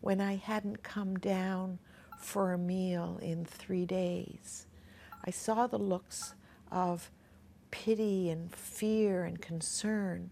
when 0.00 0.20
I 0.20 0.36
hadn't 0.36 0.82
come 0.82 1.18
down 1.18 1.78
for 2.18 2.52
a 2.52 2.58
meal 2.58 3.18
in 3.22 3.44
three 3.44 3.86
days. 3.86 4.66
I 5.24 5.30
saw 5.30 5.66
the 5.66 5.78
looks 5.78 6.34
of 6.70 7.10
pity 7.70 8.30
and 8.30 8.54
fear 8.54 9.24
and 9.24 9.40
concern 9.40 10.30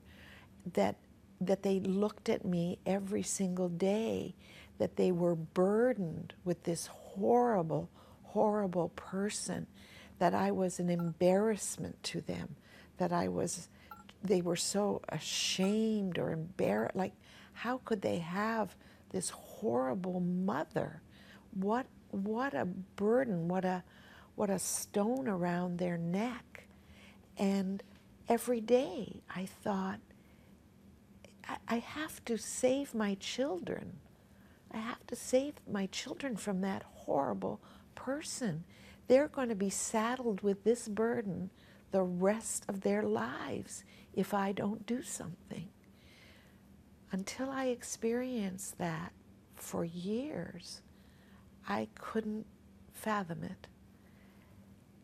that 0.75 0.97
that 1.41 1.63
they 1.63 1.81
looked 1.81 2.29
at 2.29 2.45
me 2.45 2.79
every 2.87 3.23
single 3.23 3.69
day 3.69 4.35
that 4.79 4.97
they 4.97 5.13
were 5.13 5.35
burdened 5.35 6.33
with 6.45 6.63
this 6.65 6.87
horrible 6.87 7.91
horrible 8.23 8.89
person 8.91 9.67
that 10.19 10.35
I 10.35 10.51
was 10.51 10.79
an 10.79 10.91
embarrassment 10.91 12.03
to 12.05 12.21
them 12.21 12.57
that 12.99 13.13
I 13.13 13.29
was 13.29 13.69
they 14.23 14.41
were 14.41 14.57
so 14.57 15.03
ashamed 15.09 16.19
or 16.19 16.33
embarrassed 16.33 16.97
like 16.97 17.13
how 17.53 17.79
could 17.85 18.03
they 18.03 18.19
have 18.19 18.75
this 19.11 19.31
horrible 19.31 20.21
mother? 20.21 21.01
What 21.55 21.87
what 22.11 22.55
a 22.55 22.65
burden 22.65 23.49
what 23.49 23.65
a 23.65 23.83
what 24.35 24.51
a 24.51 24.59
stone 24.59 25.27
around 25.27 25.79
their 25.79 25.97
neck 25.97 26.56
and 27.37 27.83
every 28.29 28.61
day 28.61 29.23
I 29.35 29.47
thought 29.47 30.01
I, 31.69 31.79
have 31.79 32.25
to 32.25 32.37
save 32.39 32.93
my 32.93 33.15
children. 33.15 33.99
I 34.73 34.79
have 34.79 35.07
to 35.07 35.17
save 35.17 35.55
my 35.71 35.87
children 35.87 36.37
from 36.37 36.61
that 36.63 36.83
horrible 36.83 37.61
person. 37.95 38.65
They're 39.07 39.29
going 39.29 39.49
to 39.51 39.55
be 39.55 39.71
saddled 39.71 40.41
with 40.43 40.65
this 40.65 40.89
burden 40.89 41.51
the 41.93 42.03
rest 42.03 42.65
of 42.69 42.81
their 42.81 43.03
lives 43.03 43.85
if 44.13 44.35
I 44.35 44.53
don't 44.53 44.87
do 44.87 45.03
something. 45.03 45.69
Until 47.13 47.51
I 47.51 47.67
experienced 47.67 48.79
that 48.79 49.13
for 49.55 49.85
years, 49.85 50.83
I 51.69 51.89
couldn't 51.95 52.47
fathom 52.93 53.45
it. 53.45 53.69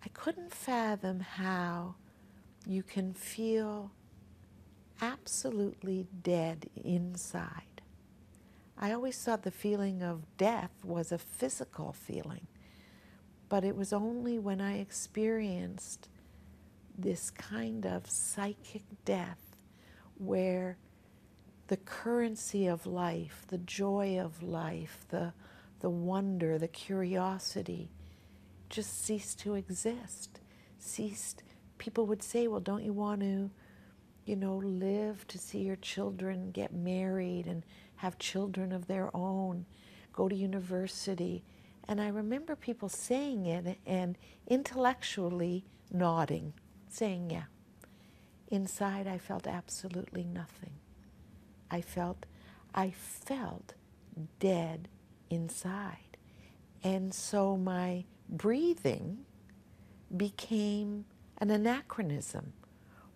I 0.05 0.09
couldn't 0.09 0.53
fathom 0.53 1.21
how 1.21 1.95
you 2.67 2.83
can 2.83 3.13
feel 3.15 3.91
absolutely 5.01 6.07
dead 6.23 6.69
inside. 6.77 7.83
I 8.79 8.93
always 8.93 9.19
thought 9.19 9.43
the 9.43 9.51
feeling 9.51 10.03
of 10.03 10.37
death 10.37 10.73
was 10.85 11.13
a 11.13 11.19
physical 11.19 11.93
feeling, 11.93 12.47
but 13.49 13.65
it 13.65 13.77
was 13.77 13.93
only 13.93 14.39
when 14.39 14.61
I 14.61 14.79
experienced 14.79 16.09
this 16.97 17.31
kind 17.31 17.87
of 17.87 18.09
psychic 18.09 18.83
death 19.05 19.57
where 20.19 20.77
the 21.69 21.77
currency 21.79 22.67
of 22.67 22.87
life, 22.87 23.45
the 23.49 23.59
joy 23.59 24.19
of 24.19 24.43
life, 24.43 25.05
the, 25.09 25.33
the 25.81 25.91
wonder, 25.91 26.59
the 26.59 26.69
curiosity 26.69 27.91
just 28.69 29.05
ceased 29.05 29.39
to 29.41 29.55
exist. 29.55 30.41
Ceased. 30.79 31.43
People 31.83 32.07
would 32.07 32.23
say, 32.23 32.47
well, 32.47 32.61
don't 32.61 32.85
you 32.85 32.93
want 32.93 33.23
to, 33.23 33.51
you 34.25 34.37
know, 34.37 34.59
live 34.59 35.27
to 35.27 35.37
see 35.37 35.59
your 35.59 35.75
children 35.75 36.53
get 36.53 36.73
married 36.73 37.49
and 37.49 37.65
have 37.97 38.21
children 38.21 38.71
of 38.71 38.87
their 38.87 39.11
own, 39.17 39.67
go 40.13 40.29
to 40.29 40.35
university? 40.37 41.43
And 41.89 42.01
I 42.01 42.07
remember 42.07 42.55
people 42.55 42.89
saying 42.89 43.47
it 43.47 43.79
and 43.85 44.17
intellectually 44.47 45.65
nodding, 45.91 46.53
saying, 46.89 47.33
yeah. 47.33 47.47
Inside, 48.47 49.09
I 49.09 49.19
felt 49.19 49.49
absolutely 49.49 50.23
nothing. 50.23 50.75
I 51.69 51.81
felt, 51.81 52.27
I 52.73 52.91
felt 52.91 53.75
dead 54.39 54.87
inside. 55.31 56.17
And 56.85 57.13
so 57.13 57.57
my 57.57 58.05
breathing 58.29 59.25
became 60.17 61.07
an 61.43 61.51
anachronism. 61.51 62.53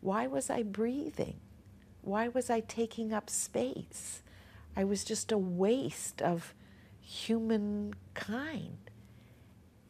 Why 0.00 0.26
was 0.26 0.50
I 0.50 0.64
breathing? 0.64 1.36
Why 2.02 2.26
was 2.26 2.50
I 2.50 2.58
taking 2.58 3.12
up 3.12 3.30
space? 3.30 4.20
I 4.74 4.82
was 4.82 5.04
just 5.04 5.30
a 5.30 5.38
waste 5.38 6.20
of 6.20 6.52
humankind. 7.00 8.90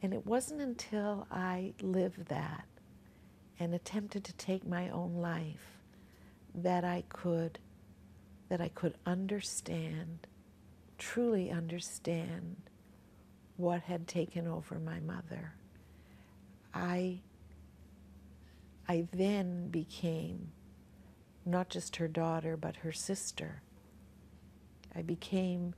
And 0.02 0.12
it 0.12 0.26
wasn't 0.26 0.60
until 0.60 1.26
I 1.30 1.72
lived 1.80 2.26
that 2.26 2.66
and 3.58 3.74
attempted 3.74 4.22
to 4.24 4.34
take 4.34 4.68
my 4.68 4.90
own 4.90 5.14
life 5.14 5.80
that 6.54 6.84
I 6.84 7.04
could 7.08 7.58
that 8.50 8.60
I 8.60 8.68
could 8.68 8.96
understand, 9.06 10.26
truly 10.98 11.50
understand 11.50 12.56
what 13.56 13.80
had 13.80 14.06
taken 14.06 14.46
over 14.46 14.78
my 14.78 15.00
mother. 15.00 15.54
I, 16.74 17.22
I 18.88 19.06
then 19.12 19.68
became 19.68 20.52
not 21.44 21.68
just 21.68 21.96
her 21.96 22.08
daughter, 22.08 22.56
but 22.56 22.76
her 22.76 22.92
sister. 22.92 23.62
I 24.94 25.02
became 25.02 25.74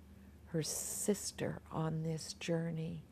her 0.46 0.62
sister 0.62 1.60
on 1.70 2.02
this 2.02 2.32
journey. 2.34 3.04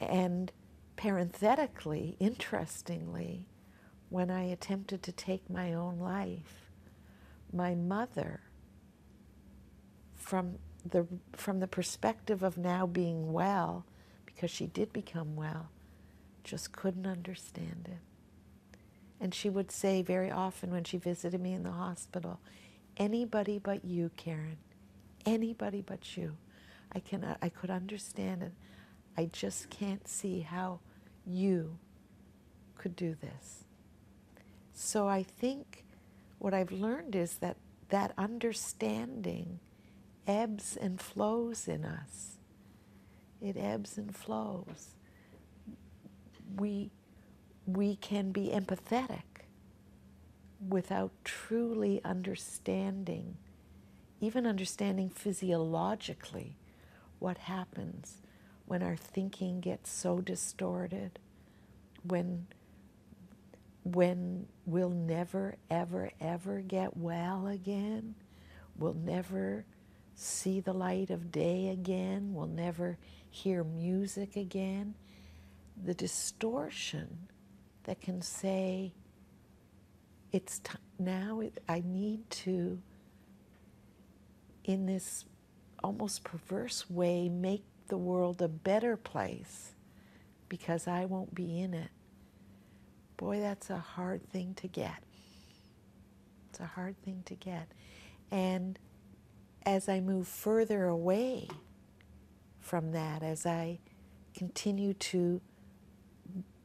And 0.00 0.52
parenthetically, 0.96 2.16
interestingly, 2.18 3.46
when 4.08 4.30
I 4.30 4.44
attempted 4.44 5.02
to 5.02 5.12
take 5.12 5.50
my 5.50 5.74
own 5.74 5.98
life, 5.98 6.70
my 7.52 7.74
mother 7.74 8.40
from 10.14 10.58
the 10.84 11.06
from 11.32 11.60
the 11.60 11.66
perspective 11.66 12.42
of 12.42 12.58
now 12.58 12.86
being 12.86 13.32
well 13.32 13.86
because 14.26 14.50
she 14.50 14.66
did 14.66 14.92
become 14.92 15.36
well 15.36 15.70
just 16.42 16.72
couldn't 16.72 17.06
understand 17.06 17.88
it 17.90 18.13
and 19.24 19.34
she 19.34 19.50
would 19.50 19.72
say 19.72 20.02
very 20.02 20.30
often 20.30 20.70
when 20.70 20.84
she 20.84 20.98
visited 20.98 21.40
me 21.40 21.52
in 21.52 21.64
the 21.64 21.72
hospital 21.72 22.38
anybody 22.96 23.58
but 23.58 23.84
you 23.84 24.10
Karen 24.16 24.58
anybody 25.26 25.80
but 25.80 26.16
you 26.16 26.36
I 26.92 27.00
can 27.00 27.24
uh, 27.24 27.36
I 27.42 27.48
could 27.48 27.70
understand 27.70 28.44
it 28.44 28.52
I 29.16 29.30
just 29.32 29.68
can't 29.70 30.06
see 30.06 30.40
how 30.40 30.78
you 31.26 31.78
could 32.78 32.94
do 32.94 33.16
this 33.20 33.64
so 34.74 35.08
I 35.08 35.24
think 35.24 35.84
what 36.38 36.54
I've 36.54 36.72
learned 36.72 37.16
is 37.16 37.36
that 37.38 37.56
that 37.88 38.12
understanding 38.18 39.60
ebbs 40.26 40.76
and 40.76 41.00
flows 41.00 41.68
in 41.68 41.84
us. 41.84 42.38
It 43.40 43.56
ebbs 43.56 43.98
and 43.98 44.14
flows. 44.14 44.94
We, 46.56 46.90
we 47.66 47.96
can 47.96 48.30
be 48.32 48.50
empathetic 48.52 49.22
without 50.68 51.12
truly 51.24 52.00
understanding, 52.04 53.36
even 54.20 54.46
understanding 54.46 55.08
physiologically 55.08 56.56
what 57.18 57.38
happens 57.38 58.22
when 58.66 58.82
our 58.82 58.96
thinking 58.96 59.60
gets 59.60 59.90
so 59.90 60.20
distorted, 60.20 61.18
when 62.02 62.46
when 63.84 64.46
we'll 64.64 64.88
never, 64.88 65.56
ever, 65.70 66.10
ever 66.18 66.60
get 66.60 66.96
well 66.96 67.46
again. 67.46 68.14
We'll 68.76 68.94
never 68.94 69.66
see 70.14 70.60
the 70.60 70.72
light 70.72 71.10
of 71.10 71.30
day 71.30 71.68
again. 71.68 72.32
We'll 72.32 72.46
never 72.46 72.96
hear 73.28 73.62
music 73.62 74.36
again. 74.36 74.94
The 75.82 75.92
distortion 75.92 77.28
that 77.84 78.00
can 78.00 78.22
say, 78.22 78.92
it's 80.32 80.58
t- 80.58 80.72
now 80.98 81.40
it, 81.40 81.62
I 81.68 81.82
need 81.84 82.28
to, 82.30 82.80
in 84.64 84.86
this 84.86 85.24
almost 85.82 86.24
perverse 86.24 86.90
way, 86.90 87.28
make 87.28 87.64
the 87.88 87.98
world 87.98 88.42
a 88.42 88.48
better 88.48 88.96
place 88.96 89.72
because 90.48 90.88
I 90.88 91.04
won't 91.04 91.34
be 91.34 91.60
in 91.60 91.74
it. 91.74 91.90
Boy, 93.16 93.40
that's 93.40 93.70
a 93.70 93.78
hard 93.78 94.28
thing 94.30 94.54
to 94.54 94.66
get. 94.66 95.02
It's 96.50 96.60
a 96.60 96.66
hard 96.66 97.00
thing 97.02 97.22
to 97.26 97.34
get. 97.34 97.68
And 98.30 98.78
as 99.64 99.88
I 99.88 100.00
move 100.00 100.26
further 100.26 100.86
away 100.86 101.48
from 102.60 102.92
that, 102.92 103.22
as 103.22 103.46
I 103.46 103.78
continue 104.34 104.94
to 104.94 105.40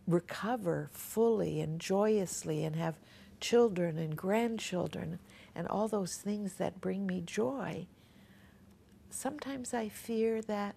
recover 0.10 0.90
fully 0.92 1.62
and 1.62 1.80
joyously 1.80 2.64
and 2.64 2.76
have 2.76 3.00
children 3.40 3.98
and 3.98 4.18
grandchildren 4.18 5.20
and 5.56 5.68
all 5.68 5.88
those 5.88 6.16
things 6.16 6.56
that 6.56 6.82
bring 6.82 7.06
me 7.06 7.22
joy, 7.22 7.86
sometimes 9.10 9.74
I 9.74 9.88
fear 9.88 10.42
that 10.44 10.76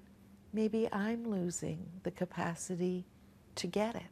maybe 0.53 0.89
I'm 0.93 1.29
losing 1.29 1.87
the 2.03 2.11
capacity 2.11 3.07
to 3.55 3.67
get 3.67 3.97
it 3.97 4.03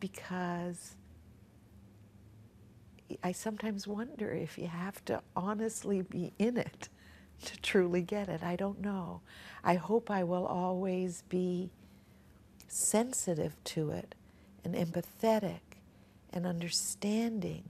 because 0.00 0.96
I 3.22 3.32
sometimes 3.32 3.86
wonder 3.86 4.32
if 4.32 4.58
you 4.58 4.66
have 4.66 5.04
to 5.04 5.22
honestly 5.36 6.02
be 6.02 6.32
in 6.38 6.56
it 6.56 6.88
to 7.44 7.56
truly 7.60 8.02
get 8.02 8.28
it. 8.28 8.42
I 8.42 8.56
don't 8.56 8.80
know. 8.80 9.20
I 9.62 9.74
hope 9.74 10.10
I 10.10 10.24
will 10.24 10.46
always 10.46 11.22
be 11.28 11.70
sensitive 12.68 13.56
to 13.64 13.90
it 13.90 14.14
and 14.64 14.74
empathetic 14.74 15.60
and 16.32 16.46
understanding. 16.46 17.64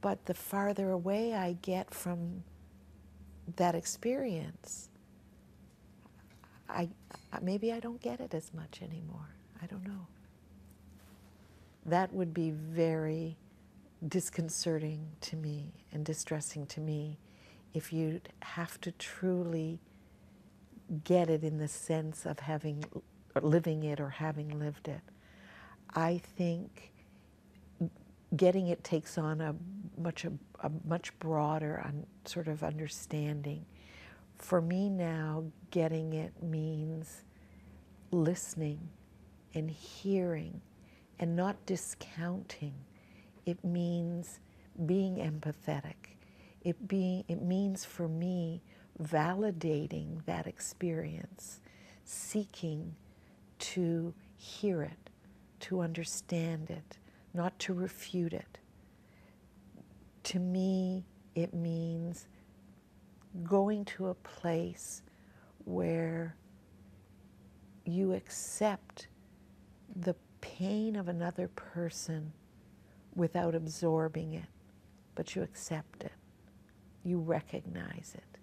But 0.00 0.26
the 0.26 0.34
farther 0.34 0.90
away 0.90 1.34
I 1.34 1.56
get 1.62 1.94
from 1.94 2.42
that 3.56 3.74
experience, 3.74 4.88
I, 6.68 6.88
maybe 7.40 7.72
I 7.72 7.80
don't 7.80 8.00
get 8.00 8.20
it 8.20 8.34
as 8.34 8.52
much 8.54 8.80
anymore. 8.82 9.28
I 9.62 9.66
don't 9.66 9.86
know. 9.86 10.06
That 11.86 12.12
would 12.12 12.34
be 12.34 12.50
very 12.50 13.36
disconcerting 14.06 15.06
to 15.20 15.36
me 15.36 15.72
and 15.92 16.04
distressing 16.04 16.66
to 16.66 16.80
me 16.80 17.18
if 17.74 17.92
you'd 17.92 18.28
have 18.42 18.80
to 18.80 18.92
truly 18.92 19.78
get 21.04 21.30
it 21.30 21.42
in 21.42 21.58
the 21.58 21.68
sense 21.68 22.26
of 22.26 22.40
having 22.40 22.84
living 23.40 23.84
it 23.84 24.00
or 24.00 24.10
having 24.10 24.58
lived 24.58 24.88
it. 24.88 25.00
I 25.94 26.20
think 26.36 26.92
getting 28.36 28.68
it 28.68 28.82
takes 28.82 29.18
on 29.18 29.40
a 29.40 29.54
much 29.98 30.24
a, 30.24 30.32
a 30.60 30.70
much 30.86 31.16
broader 31.18 31.82
un, 31.84 32.06
sort 32.24 32.48
of 32.48 32.62
understanding. 32.62 33.64
For 34.38 34.60
me 34.60 34.88
now, 34.88 35.44
getting 35.70 36.14
it 36.14 36.32
means 36.42 37.22
listening 38.10 38.88
and 39.54 39.70
hearing 39.70 40.60
and 41.18 41.36
not 41.36 41.56
discounting. 41.66 42.74
It 43.46 43.62
means 43.64 44.40
being 44.86 45.16
empathetic. 45.16 46.16
It, 46.62 46.88
being, 46.88 47.24
it 47.28 47.42
means 47.42 47.84
for 47.84 48.08
me 48.08 48.62
validating 49.00 50.24
that 50.26 50.46
experience, 50.46 51.60
seeking 52.04 52.94
to 53.62 54.12
hear 54.36 54.82
it, 54.82 55.10
to 55.60 55.80
understand 55.80 56.68
it, 56.68 56.98
not 57.32 57.56
to 57.60 57.72
refute 57.72 58.32
it. 58.32 58.58
To 60.24 60.40
me, 60.40 61.04
it 61.34 61.54
means 61.54 62.26
going 63.44 63.84
to 63.86 64.08
a 64.08 64.14
place 64.14 65.02
where 65.64 66.34
you 67.84 68.12
accept 68.12 69.06
the 69.94 70.16
pain 70.40 70.96
of 70.96 71.08
another 71.08 71.48
person 71.48 72.32
without 73.14 73.54
absorbing 73.54 74.34
it, 74.34 74.48
but 75.14 75.36
you 75.36 75.42
accept 75.42 76.02
it. 76.02 76.12
You 77.04 77.18
recognize 77.18 78.12
it. 78.16 78.38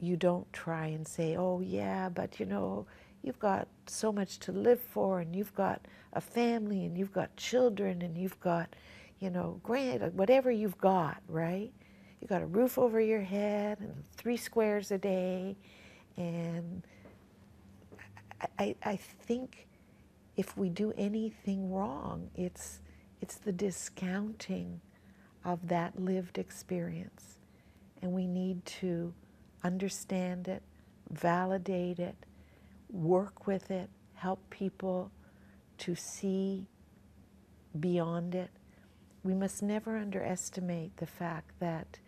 You 0.00 0.16
don't 0.16 0.50
try 0.52 0.86
and 0.86 1.06
say, 1.06 1.36
oh, 1.36 1.60
yeah, 1.60 2.08
but 2.08 2.38
you 2.38 2.46
know, 2.46 2.86
you've 3.24 3.38
got 3.38 3.66
so 3.86 4.12
much 4.12 4.38
to 4.40 4.52
live 4.52 4.80
for, 4.80 5.20
and 5.20 5.34
you've 5.34 5.54
got 5.54 5.80
a 6.12 6.20
family, 6.20 6.84
and 6.84 6.98
you've 6.98 7.12
got 7.12 7.34
children, 7.36 8.02
and 8.02 8.18
you've 8.18 8.38
got, 8.40 8.76
you 9.18 9.30
know, 9.30 9.58
grand, 9.62 10.14
whatever 10.14 10.50
you've 10.50 10.78
got, 10.78 11.22
right? 11.28 11.72
You've 12.20 12.28
got 12.28 12.42
a 12.42 12.46
roof 12.46 12.78
over 12.78 13.00
your 13.00 13.22
head, 13.22 13.78
and 13.80 14.04
three 14.16 14.36
squares 14.36 14.90
a 14.90 14.98
day, 14.98 15.56
and 16.16 16.82
I, 18.58 18.76
I 18.84 18.96
think 18.96 19.66
if 20.36 20.56
we 20.56 20.68
do 20.68 20.92
anything 20.98 21.72
wrong, 21.72 22.28
it's, 22.34 22.80
it's 23.20 23.36
the 23.36 23.52
discounting 23.52 24.80
of 25.44 25.66
that 25.68 25.98
lived 25.98 26.38
experience. 26.38 27.38
And 28.02 28.12
we 28.12 28.26
need 28.26 28.64
to 28.66 29.14
understand 29.62 30.48
it, 30.48 30.62
validate 31.10 31.98
it, 31.98 32.16
work 32.94 33.46
with 33.46 33.70
it, 33.70 33.90
help 34.14 34.38
people 34.50 35.10
to 35.78 35.94
see 35.94 36.66
beyond 37.78 38.34
it. 38.34 38.50
We 39.24 39.34
must 39.34 39.62
never 39.62 39.96
underestimate 39.96 40.96
the 40.98 41.06
fact 41.06 41.50
that 41.58 41.98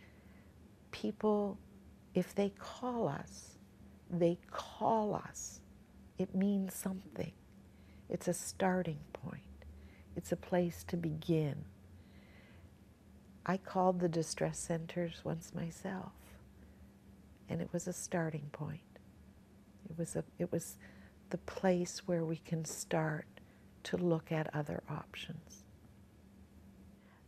people, 0.93 1.59
if 2.15 2.35
they 2.35 2.51
call 2.59 3.09
us, 3.09 3.57
they 4.11 4.39
call 4.51 5.15
us. 5.15 5.61
It 6.19 6.35
means 6.35 6.75
something. 6.75 7.33
It's 8.09 8.29
a 8.29 8.35
starting 8.35 9.01
point. 9.13 9.43
It's 10.15 10.33
a 10.33 10.37
place 10.37 10.85
to 10.89 10.97
begin. 10.97 11.65
I 13.45 13.57
called 13.57 14.01
the 14.01 14.09
distress 14.09 14.59
centers 14.59 15.23
once 15.25 15.53
myself, 15.55 16.13
and 17.49 17.61
it 17.61 17.71
was 17.73 17.87
a 17.87 17.93
starting 17.93 18.49
point. 18.53 18.86
It 19.89 19.99
was, 19.99 20.17
a, 20.17 20.25
it 20.39 20.51
was 20.53 20.77
the 21.31 21.39
place 21.39 22.03
where 22.07 22.25
we 22.25 22.37
can 22.39 22.65
start 22.65 23.27
to 23.85 23.97
look 23.97 24.33
at 24.33 24.55
other 24.55 24.83
options. 24.91 25.65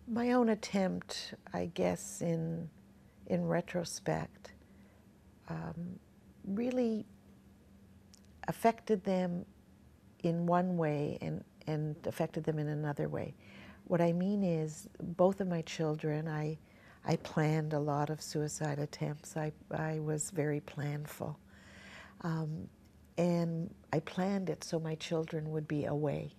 My 0.07 0.33
own 0.33 0.49
attempt, 0.49 1.35
I 1.53 1.71
guess, 1.75 2.23
in, 2.23 2.69
in 3.27 3.47
retrospect, 3.47 4.53
um, 5.49 5.99
really 6.47 7.05
affected 8.49 9.05
them 9.05 9.45
in 10.23 10.47
one 10.47 10.77
way 10.77 11.19
and, 11.21 11.45
and 11.67 11.95
affected 12.07 12.45
them 12.45 12.59
in 12.59 12.69
another 12.69 13.09
way. 13.09 13.35
What 13.85 14.01
I 14.01 14.13
mean 14.13 14.43
is, 14.43 14.89
both 15.01 15.41
of 15.41 15.49
my 15.49 15.63
children, 15.63 16.27
I, 16.27 16.59
I 17.05 17.17
planned 17.17 17.73
a 17.73 17.79
lot 17.79 18.11
of 18.11 18.21
suicide 18.21 18.79
attempts. 18.79 19.37
I, 19.37 19.53
I 19.71 19.99
was 19.99 20.31
very 20.31 20.61
planful. 20.61 21.37
Um, 22.23 22.69
and 23.17 23.75
I 23.93 24.01
planned 24.01 24.51
it 24.51 24.65
so 24.65 24.79
my 24.79 24.95
children 24.97 25.51
would 25.53 25.69
be 25.69 25.85
away. 25.87 26.33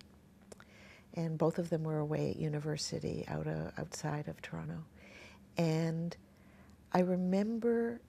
And 1.16 1.38
both 1.38 1.58
of 1.60 1.70
them 1.70 1.84
were 1.84 2.00
away 2.00 2.32
at 2.32 2.38
university 2.38 3.26
out 3.28 3.48
uh, 3.48 3.72
outside 3.78 4.28
of 4.28 4.42
Toronto. 4.42 4.86
And 5.58 6.16
I 6.94 7.00
remember 7.00 8.02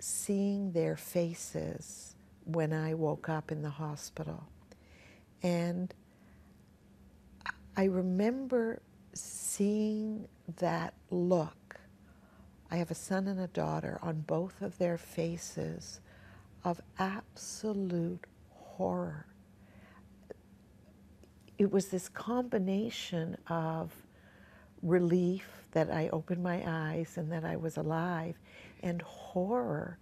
seeing 0.00 0.72
their 0.72 0.96
faces 0.96 2.14
when 2.44 2.72
I 2.72 2.94
woke 2.94 3.28
up 3.28 3.52
in 3.52 3.62
the 3.62 3.70
hospital. 3.70 4.44
And 5.42 5.92
I 7.76 7.84
remember 7.84 8.82
seeing 9.14 10.28
that 10.58 10.94
look. 11.10 11.78
I 12.70 12.76
have 12.76 12.90
a 12.90 12.94
son 12.94 13.28
and 13.28 13.38
a 13.40 13.46
daughter 13.48 13.98
on 14.02 14.22
both 14.22 14.62
of 14.62 14.78
their 14.78 14.98
faces 14.98 16.00
of 16.66 16.80
absolute 16.98 18.26
horror. 18.50 19.24
It 21.58 21.70
was 21.70 21.86
this 21.86 22.08
combination 22.08 23.36
of 23.48 23.94
relief 24.82 25.48
that 25.70 25.92
I 25.92 26.08
opened 26.08 26.42
my 26.42 26.64
eyes 26.66 27.18
and 27.18 27.30
that 27.30 27.44
I 27.44 27.54
was 27.54 27.76
alive, 27.76 28.36
and 28.82 29.00
horror 29.02 29.96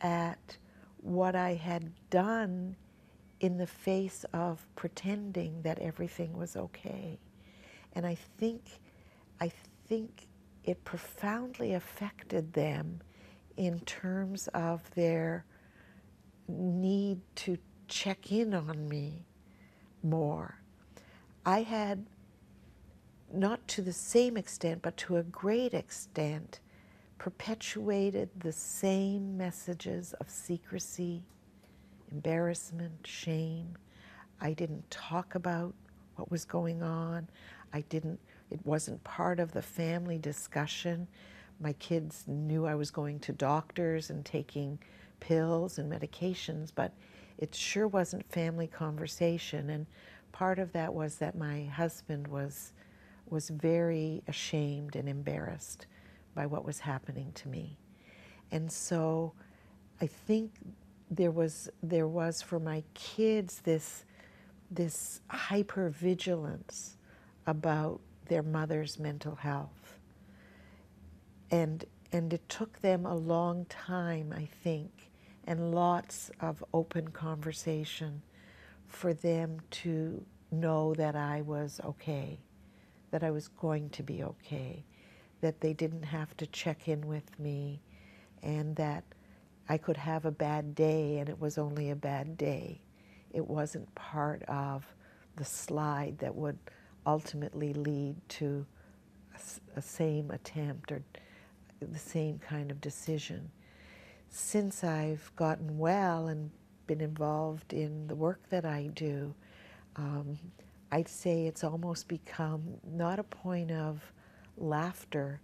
at 0.00 0.56
what 1.02 1.36
I 1.36 1.54
had 1.54 1.92
done 2.08 2.74
in 3.40 3.58
the 3.58 3.66
face 3.66 4.24
of 4.32 4.66
pretending 4.76 5.60
that 5.60 5.78
everything 5.78 6.32
was 6.32 6.56
okay. 6.56 7.18
And 7.92 8.06
I 8.06 8.14
think, 8.38 8.62
I 9.42 9.52
think 9.86 10.26
it 10.64 10.82
profoundly 10.84 11.74
affected 11.74 12.54
them 12.54 13.02
in 13.58 13.80
terms 13.80 14.48
of 14.48 14.90
their 14.94 15.44
need 16.48 17.20
to 17.36 17.58
check 17.86 18.32
in 18.32 18.54
on 18.54 18.88
me 18.88 19.24
more. 20.02 20.60
I 21.44 21.62
had, 21.62 22.06
not 23.32 23.66
to 23.68 23.82
the 23.82 23.92
same 23.92 24.36
extent, 24.36 24.82
but 24.82 24.96
to 24.98 25.16
a 25.16 25.22
great 25.22 25.74
extent, 25.74 26.60
perpetuated 27.18 28.30
the 28.38 28.52
same 28.52 29.36
messages 29.36 30.14
of 30.14 30.30
secrecy 30.30 31.22
embarrassment, 32.10 33.06
shame. 33.06 33.76
I 34.40 34.52
didn't 34.52 34.90
talk 34.90 35.34
about 35.34 35.74
what 36.16 36.30
was 36.30 36.44
going 36.44 36.82
on. 36.82 37.28
I 37.72 37.82
didn't, 37.82 38.18
it 38.50 38.64
wasn't 38.64 39.02
part 39.04 39.40
of 39.40 39.52
the 39.52 39.62
family 39.62 40.18
discussion. 40.18 41.06
My 41.60 41.72
kids 41.74 42.24
knew 42.26 42.66
I 42.66 42.74
was 42.74 42.90
going 42.90 43.18
to 43.20 43.32
doctors 43.32 44.10
and 44.10 44.24
taking 44.24 44.78
pills 45.20 45.78
and 45.78 45.90
medications, 45.90 46.72
but 46.74 46.92
it 47.38 47.54
sure 47.54 47.88
wasn't 47.88 48.30
family 48.30 48.66
conversation. 48.66 49.70
And 49.70 49.86
part 50.32 50.58
of 50.58 50.72
that 50.72 50.92
was 50.94 51.16
that 51.16 51.36
my 51.36 51.64
husband 51.64 52.28
was, 52.28 52.72
was 53.28 53.48
very 53.50 54.22
ashamed 54.28 54.96
and 54.96 55.08
embarrassed 55.08 55.86
by 56.34 56.46
what 56.46 56.64
was 56.64 56.80
happening 56.80 57.32
to 57.34 57.48
me. 57.48 57.78
And 58.52 58.70
so 58.72 59.32
I 60.00 60.06
think 60.06 60.52
there 61.10 61.30
was 61.30 61.70
there 61.82 62.08
was 62.08 62.42
for 62.42 62.60
my 62.60 62.82
kids 62.94 63.60
this 63.62 64.04
this 64.70 65.20
hyper 65.28 65.90
vigilance 65.90 66.98
about 67.46 68.00
their 68.28 68.42
mother's 68.42 68.98
mental 68.98 69.34
health 69.36 69.98
and 71.50 71.84
And 72.12 72.32
it 72.32 72.48
took 72.48 72.80
them 72.80 73.06
a 73.06 73.14
long 73.14 73.66
time, 73.66 74.32
I 74.36 74.48
think, 74.64 75.07
and 75.48 75.74
lots 75.74 76.30
of 76.40 76.62
open 76.74 77.08
conversation 77.08 78.20
for 78.86 79.14
them 79.14 79.58
to 79.70 80.22
know 80.50 80.92
that 80.92 81.16
I 81.16 81.40
was 81.40 81.80
okay, 81.82 82.38
that 83.12 83.24
I 83.24 83.30
was 83.30 83.48
going 83.48 83.88
to 83.90 84.02
be 84.02 84.22
okay, 84.22 84.84
that 85.40 85.62
they 85.62 85.72
didn't 85.72 86.02
have 86.02 86.36
to 86.36 86.46
check 86.46 86.86
in 86.86 87.00
with 87.06 87.38
me, 87.40 87.80
and 88.42 88.76
that 88.76 89.04
I 89.70 89.78
could 89.78 89.96
have 89.96 90.26
a 90.26 90.30
bad 90.30 90.74
day 90.74 91.16
and 91.16 91.30
it 91.30 91.40
was 91.40 91.56
only 91.56 91.90
a 91.90 91.96
bad 91.96 92.36
day. 92.36 92.82
It 93.32 93.46
wasn't 93.46 93.94
part 93.94 94.42
of 94.48 94.86
the 95.36 95.46
slide 95.46 96.18
that 96.18 96.34
would 96.34 96.58
ultimately 97.06 97.72
lead 97.72 98.16
to 98.28 98.66
a, 99.76 99.80
same 99.80 100.30
attempt 100.30 100.92
or 100.92 101.02
the 101.80 101.98
same 101.98 102.38
kind 102.38 102.70
of 102.70 102.82
decision. 102.82 103.50
Since 104.30 104.84
I've 104.84 105.32
gotten 105.36 105.78
well 105.78 106.28
and 106.28 106.50
been 106.86 107.00
involved 107.00 107.72
in 107.72 108.06
the 108.06 108.14
work 108.14 108.40
that 108.50 108.64
I 108.64 108.90
do, 108.94 109.34
um, 109.96 110.38
I'd 110.92 111.08
say 111.08 111.46
it's 111.46 111.64
almost 111.64 112.08
become 112.08 112.62
not 112.86 113.18
a 113.18 113.24
point 113.24 113.70
of 113.70 114.00
laughter, 114.56 115.40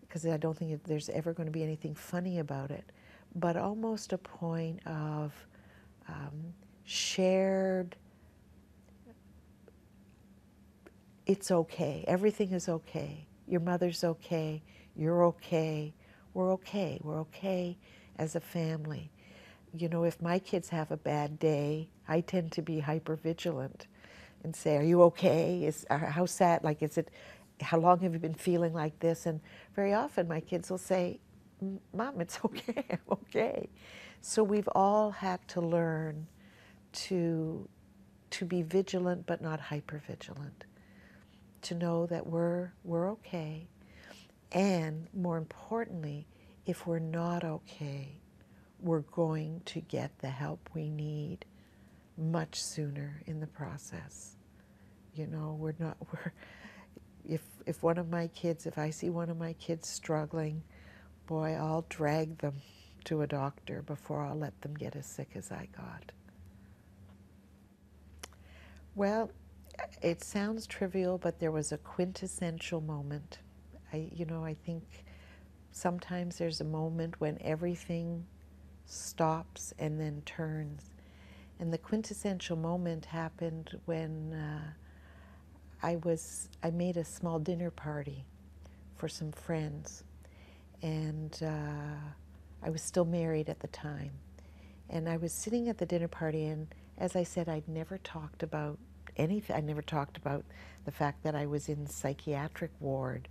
because 0.00 0.26
I 0.26 0.36
don't 0.36 0.56
think 0.56 0.82
there's 0.84 1.08
ever 1.10 1.32
going 1.32 1.46
to 1.46 1.52
be 1.52 1.62
anything 1.62 1.94
funny 1.94 2.38
about 2.38 2.70
it, 2.70 2.84
but 3.34 3.56
almost 3.56 4.12
a 4.12 4.18
point 4.18 4.80
of 4.86 5.32
um, 6.08 6.54
shared, 6.84 7.96
it's 11.26 11.50
okay, 11.50 12.04
everything 12.06 12.52
is 12.52 12.68
okay, 12.68 13.26
your 13.46 13.60
mother's 13.60 14.04
okay, 14.04 14.62
you're 14.96 15.24
okay, 15.24 15.94
we're 16.34 16.52
okay, 16.52 16.98
we're 17.02 17.20
okay 17.20 17.76
as 18.18 18.36
a 18.36 18.40
family. 18.40 19.10
You 19.76 19.88
know, 19.88 20.04
if 20.04 20.22
my 20.22 20.38
kids 20.38 20.68
have 20.70 20.90
a 20.90 20.96
bad 20.96 21.38
day, 21.38 21.88
I 22.08 22.20
tend 22.20 22.52
to 22.52 22.62
be 22.62 22.80
hyper 22.80 23.16
vigilant 23.16 23.86
and 24.44 24.54
say, 24.54 24.76
"Are 24.76 24.82
you 24.84 25.02
okay? 25.04 25.64
Is 25.64 25.86
uh, 25.90 25.98
how 25.98 26.26
sad? 26.26 26.64
Like, 26.64 26.82
is 26.82 26.98
it? 26.98 27.10
How 27.60 27.78
long 27.78 28.00
have 28.00 28.12
you 28.12 28.18
been 28.20 28.34
feeling 28.34 28.72
like 28.74 28.98
this?" 29.00 29.26
And 29.26 29.40
very 29.74 29.94
often, 29.94 30.28
my 30.28 30.40
kids 30.40 30.70
will 30.70 30.78
say, 30.78 31.20
"Mom, 31.92 32.20
it's 32.20 32.38
okay. 32.44 32.84
I'm 32.90 33.00
okay." 33.12 33.68
So 34.20 34.42
we've 34.42 34.68
all 34.74 35.10
had 35.10 35.46
to 35.48 35.60
learn 35.60 36.26
to 36.92 37.68
to 38.30 38.44
be 38.44 38.62
vigilant, 38.62 39.26
but 39.26 39.42
not 39.42 39.60
hyper 39.60 40.02
vigilant. 40.06 40.64
To 41.62 41.74
know 41.74 42.06
that 42.06 42.26
we're 42.26 42.72
we're 42.84 43.10
okay, 43.12 43.68
and 44.52 45.08
more 45.14 45.38
importantly, 45.38 46.26
if 46.66 46.86
we're 46.86 46.98
not 46.98 47.44
okay, 47.44 48.18
we're 48.80 49.00
going 49.00 49.62
to 49.66 49.80
get 49.80 50.18
the 50.18 50.28
help 50.28 50.70
we 50.74 50.88
need 50.88 51.44
much 52.16 52.62
sooner 52.62 53.22
in 53.26 53.40
the 53.40 53.46
process. 53.46 54.36
You 55.14 55.26
know, 55.26 55.56
we're 55.58 55.74
not 55.78 55.96
we're 56.12 56.32
if 57.26 57.42
if 57.66 57.82
one 57.82 57.98
of 57.98 58.10
my 58.10 58.28
kids, 58.28 58.66
if 58.66 58.78
I 58.78 58.90
see 58.90 59.10
one 59.10 59.30
of 59.30 59.38
my 59.38 59.54
kids 59.54 59.88
struggling, 59.88 60.62
boy, 61.26 61.52
I'll 61.54 61.86
drag 61.88 62.38
them 62.38 62.54
to 63.04 63.22
a 63.22 63.26
doctor 63.26 63.82
before 63.82 64.22
I'll 64.22 64.38
let 64.38 64.60
them 64.62 64.74
get 64.74 64.96
as 64.96 65.06
sick 65.06 65.30
as 65.34 65.50
I 65.50 65.68
got. 65.76 66.12
Well, 68.94 69.30
it 70.02 70.22
sounds 70.22 70.66
trivial, 70.66 71.18
but 71.18 71.40
there 71.40 71.50
was 71.50 71.72
a 71.72 71.78
quintessential 71.78 72.80
moment. 72.80 73.38
I 73.92 74.10
you 74.14 74.26
know, 74.26 74.44
I 74.44 74.54
think 74.54 75.03
sometimes 75.74 76.38
there's 76.38 76.60
a 76.60 76.64
moment 76.64 77.20
when 77.20 77.36
everything 77.42 78.24
stops 78.86 79.74
and 79.78 80.00
then 80.00 80.22
turns. 80.24 80.92
And 81.58 81.72
the 81.72 81.78
quintessential 81.78 82.56
moment 82.56 83.06
happened 83.06 83.78
when 83.84 84.32
uh, 84.32 84.70
I 85.82 85.96
was 85.96 86.48
I 86.62 86.70
made 86.70 86.96
a 86.96 87.04
small 87.04 87.38
dinner 87.40 87.70
party 87.70 88.24
for 88.96 89.08
some 89.08 89.32
friends, 89.32 90.04
and 90.80 91.36
uh, 91.42 91.98
I 92.62 92.70
was 92.70 92.80
still 92.80 93.04
married 93.04 93.48
at 93.48 93.60
the 93.60 93.68
time. 93.68 94.12
And 94.88 95.08
I 95.08 95.16
was 95.16 95.32
sitting 95.32 95.68
at 95.68 95.78
the 95.78 95.86
dinner 95.86 96.08
party, 96.08 96.46
and 96.46 96.68
as 96.98 97.16
I 97.16 97.24
said, 97.24 97.48
I'd 97.48 97.68
never 97.68 97.98
talked 97.98 98.44
about 98.44 98.78
anything. 99.16 99.56
I 99.56 99.60
never 99.60 99.82
talked 99.82 100.16
about 100.16 100.44
the 100.84 100.92
fact 100.92 101.24
that 101.24 101.34
I 101.34 101.46
was 101.46 101.68
in 101.68 101.86
psychiatric 101.86 102.70
ward 102.78 103.28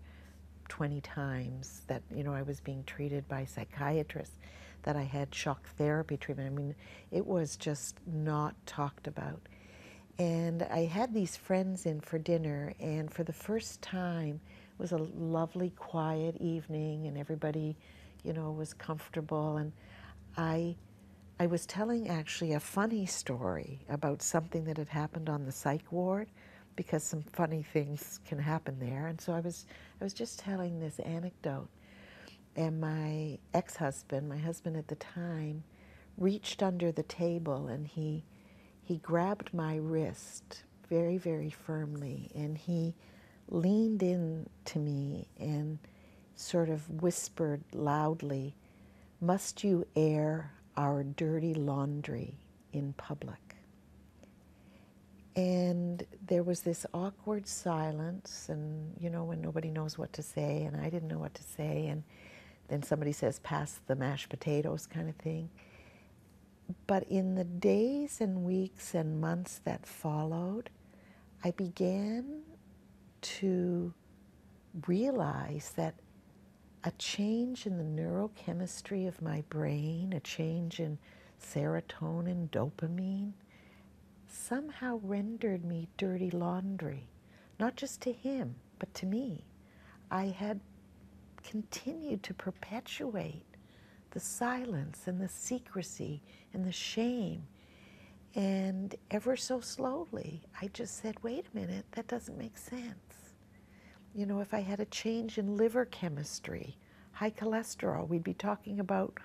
20 0.69 1.01
times, 1.01 1.81
that 1.87 2.01
you 2.13 2.23
know 2.23 2.33
I 2.33 2.41
was 2.41 2.59
being 2.59 2.83
treated 2.85 3.27
by 3.27 3.45
psychiatrists 3.45 4.37
that 4.83 4.95
I 4.95 5.03
had 5.03 5.33
shock 5.33 5.67
therapy 5.77 6.17
treatment. 6.17 6.47
I 6.47 6.55
mean, 6.55 6.75
it 7.11 7.25
was 7.25 7.55
just 7.55 7.97
not 8.05 8.55
talked 8.65 9.07
about. 9.07 9.39
And 10.19 10.63
I 10.63 10.85
had 10.85 11.13
these 11.13 11.35
friends 11.35 11.85
in 11.85 11.99
for 11.99 12.19
dinner, 12.19 12.73
and 12.79 13.11
for 13.11 13.23
the 13.23 13.33
first 13.33 13.81
time, 13.81 14.39
it 14.71 14.79
was 14.79 14.91
a 14.91 14.97
lovely, 14.97 15.71
quiet 15.71 16.35
evening, 16.39 17.07
and 17.07 17.17
everybody, 17.17 17.75
you 18.23 18.33
know, 18.33 18.51
was 18.51 18.73
comfortable. 18.73 19.57
And 19.57 19.71
I, 20.37 20.75
I 21.39 21.47
was 21.47 21.65
telling 21.65 22.09
actually 22.09 22.53
a 22.53 22.59
funny 22.59 23.07
story 23.07 23.79
about 23.89 24.21
something 24.21 24.65
that 24.65 24.77
had 24.77 24.89
happened 24.89 25.29
on 25.29 25.45
the 25.45 25.51
psych 25.51 25.91
ward, 25.91 26.27
because 26.75 27.03
some 27.03 27.23
funny 27.33 27.63
things 27.63 28.19
can 28.25 28.39
happen 28.39 28.77
there. 28.79 29.07
And 29.07 29.19
so 29.19 29.33
I 29.33 29.39
was, 29.39 29.65
I 29.99 30.03
was 30.03 30.13
just 30.13 30.39
telling 30.39 30.79
this 30.79 30.99
anecdote. 30.99 31.69
And 32.55 32.79
my 32.79 33.39
ex 33.53 33.75
husband, 33.75 34.29
my 34.29 34.37
husband 34.37 34.77
at 34.77 34.87
the 34.87 34.95
time, 34.95 35.63
reached 36.17 36.61
under 36.61 36.91
the 36.91 37.03
table 37.03 37.67
and 37.67 37.87
he, 37.87 38.23
he 38.83 38.97
grabbed 38.97 39.53
my 39.53 39.77
wrist 39.77 40.63
very, 40.89 41.17
very 41.17 41.49
firmly 41.49 42.31
and 42.35 42.57
he 42.57 42.95
leaned 43.49 44.03
in 44.03 44.47
to 44.65 44.79
me 44.79 45.27
and 45.39 45.79
sort 46.35 46.69
of 46.69 47.01
whispered 47.01 47.63
loudly, 47.73 48.55
Must 49.21 49.63
you 49.63 49.85
air 49.95 50.51
our 50.77 51.03
dirty 51.03 51.53
laundry 51.53 52.37
in 52.71 52.93
public? 52.93 53.42
And 55.35 56.05
there 56.27 56.43
was 56.43 56.61
this 56.61 56.85
awkward 56.93 57.47
silence, 57.47 58.49
and 58.49 58.95
you 58.99 59.09
know, 59.09 59.23
when 59.23 59.41
nobody 59.41 59.71
knows 59.71 59.97
what 59.97 60.13
to 60.13 60.23
say, 60.23 60.63
and 60.63 60.77
I 60.79 60.89
didn't 60.89 61.07
know 61.07 61.17
what 61.19 61.33
to 61.35 61.43
say, 61.43 61.87
and 61.87 62.03
then 62.67 62.83
somebody 62.83 63.11
says, 63.11 63.39
pass 63.39 63.79
the 63.87 63.95
mashed 63.95 64.29
potatoes 64.29 64.85
kind 64.87 65.09
of 65.09 65.15
thing. 65.15 65.49
But 66.87 67.03
in 67.09 67.35
the 67.35 67.43
days 67.43 68.21
and 68.21 68.43
weeks 68.43 68.93
and 68.93 69.19
months 69.19 69.59
that 69.65 69.85
followed, 69.85 70.69
I 71.43 71.51
began 71.51 72.43
to 73.21 73.93
realize 74.87 75.73
that 75.75 75.95
a 76.83 76.91
change 76.91 77.65
in 77.65 77.77
the 77.77 77.83
neurochemistry 78.01 79.07
of 79.07 79.21
my 79.21 79.43
brain, 79.49 80.13
a 80.13 80.19
change 80.19 80.79
in 80.79 80.97
serotonin, 81.41 82.49
dopamine, 82.49 83.33
somehow 84.33 84.99
rendered 85.03 85.63
me 85.63 85.87
dirty 85.97 86.31
laundry, 86.31 87.07
not 87.59 87.75
just 87.75 88.01
to 88.01 88.11
him, 88.11 88.55
but 88.79 88.93
to 88.95 89.05
me. 89.05 89.45
I 90.09 90.25
had 90.25 90.59
continued 91.43 92.23
to 92.23 92.33
perpetuate 92.33 93.45
the 94.11 94.19
silence 94.19 95.07
and 95.07 95.19
the 95.19 95.27
secrecy 95.27 96.21
and 96.53 96.65
the 96.65 96.71
shame. 96.71 97.43
And 98.35 98.95
ever 99.11 99.35
so 99.35 99.59
slowly, 99.59 100.41
I 100.61 100.67
just 100.67 101.01
said, 101.01 101.15
wait 101.21 101.45
a 101.51 101.55
minute, 101.55 101.85
that 101.91 102.07
doesn't 102.07 102.37
make 102.37 102.57
sense. 102.57 103.35
You 104.15 104.25
know, 104.25 104.39
if 104.39 104.53
I 104.53 104.59
had 104.61 104.79
a 104.79 104.85
change 104.85 105.37
in 105.37 105.57
liver 105.57 105.85
chemistry, 105.85 106.77
high 107.11 107.31
cholesterol, 107.31 108.07
we'd 108.07 108.23
be 108.23 108.33
talking 108.33 108.79
about 108.79 109.19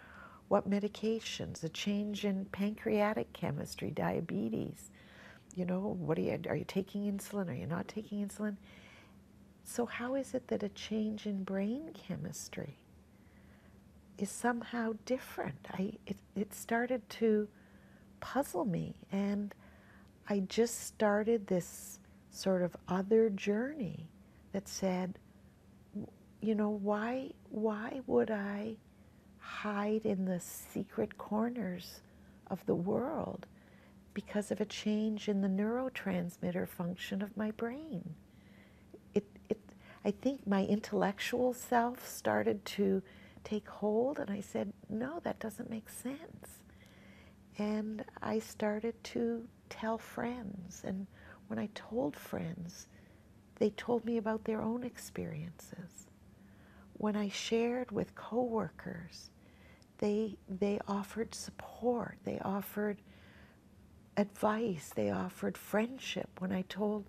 what 0.49 0.69
medications, 0.69 1.63
a 1.63 1.69
change 1.69 2.25
in 2.25 2.47
pancreatic 2.47 3.33
chemistry, 3.33 3.91
diabetes. 3.91 4.91
You 5.55 5.67
know, 5.67 5.97
what 5.99 6.19
are 6.19 6.23
you, 6.23 6.39
are 6.49 6.57
you 6.57 6.65
taking 6.67 7.11
insulin? 7.13 7.51
Are 7.51 7.55
you 7.55 7.67
not 7.67 7.89
taking 7.89 8.27
insulin? 8.27 8.57
So, 9.65 9.85
how 9.85 10.15
is 10.15 10.35
it 10.35 10.49
that 10.49 10.63
a 10.63 10.71
change 10.71 11.27
in 11.27 11.45
brain 11.45 11.91
chemistry 11.93 12.79
is 14.17 14.31
somehow 14.31 14.95
different? 15.05 15.59
I, 15.73 15.93
it, 16.07 16.17
it 16.35 16.55
started 16.55 17.07
to 17.11 17.49
puzzle 18.21 18.65
me, 18.65 18.95
and 19.13 19.55
I 20.29 20.41
just 20.41 20.87
started 20.87 21.47
this 21.47 21.99
sort 22.31 22.63
of 22.63 22.75
other 22.89 23.29
journey 23.31 24.09
that 24.53 24.69
said, 24.69 25.19
you 26.41 26.55
know, 26.55 26.71
why, 26.71 27.33
why 27.51 28.01
would 28.07 28.31
I 28.31 28.77
hide 29.49 30.05
in 30.05 30.25
the 30.25 30.41
secret 30.41 31.19
corners 31.19 32.01
of 32.49 32.65
the 32.67 32.75
world 32.75 33.47
because 34.15 34.51
of 34.51 34.61
a 34.61 34.67
change 34.67 35.29
in 35.29 35.41
the 35.41 35.49
neurotransmitter 35.49 36.69
function 36.69 37.23
of 37.23 37.37
my 37.37 37.51
brain? 37.53 38.15
It, 39.15 39.27
it, 39.49 39.59
I 40.05 40.11
think 40.11 40.47
my 40.47 40.65
intellectual 40.65 41.53
self 41.53 42.07
started 42.07 42.65
to 42.67 43.03
take 43.45 43.69
hold? 43.69 44.19
And 44.19 44.31
I 44.31 44.41
said, 44.41 44.73
No, 44.89 45.21
that 45.25 45.41
doesn't 45.41 45.71
make 45.71 45.89
sense. 45.89 46.61
And 47.57 48.05
I 48.23 48.39
started 48.39 49.03
to 49.05 49.47
tell 49.69 49.99
friends. 49.99 50.83
And 50.85 51.07
when 51.49 51.59
I 51.59 51.69
told 51.75 52.17
friends, 52.17 52.87
they 53.57 53.71
told 53.71 54.05
me 54.05 54.17
about 54.19 54.45
their 54.45 54.61
own 54.61 54.85
experiences. 54.85 56.07
When 56.95 57.17
I 57.17 57.29
shared 57.29 57.91
with 57.91 58.15
coworkers, 58.15 59.31
they, 59.99 60.37
they 60.49 60.79
offered 60.87 61.35
support, 61.35 62.19
they 62.25 62.39
offered 62.41 62.99
advice, 64.17 64.93
they 64.95 65.11
offered 65.11 65.57
friendship. 65.57 66.29
When 66.39 66.53
I 66.53 66.63
told 66.63 67.05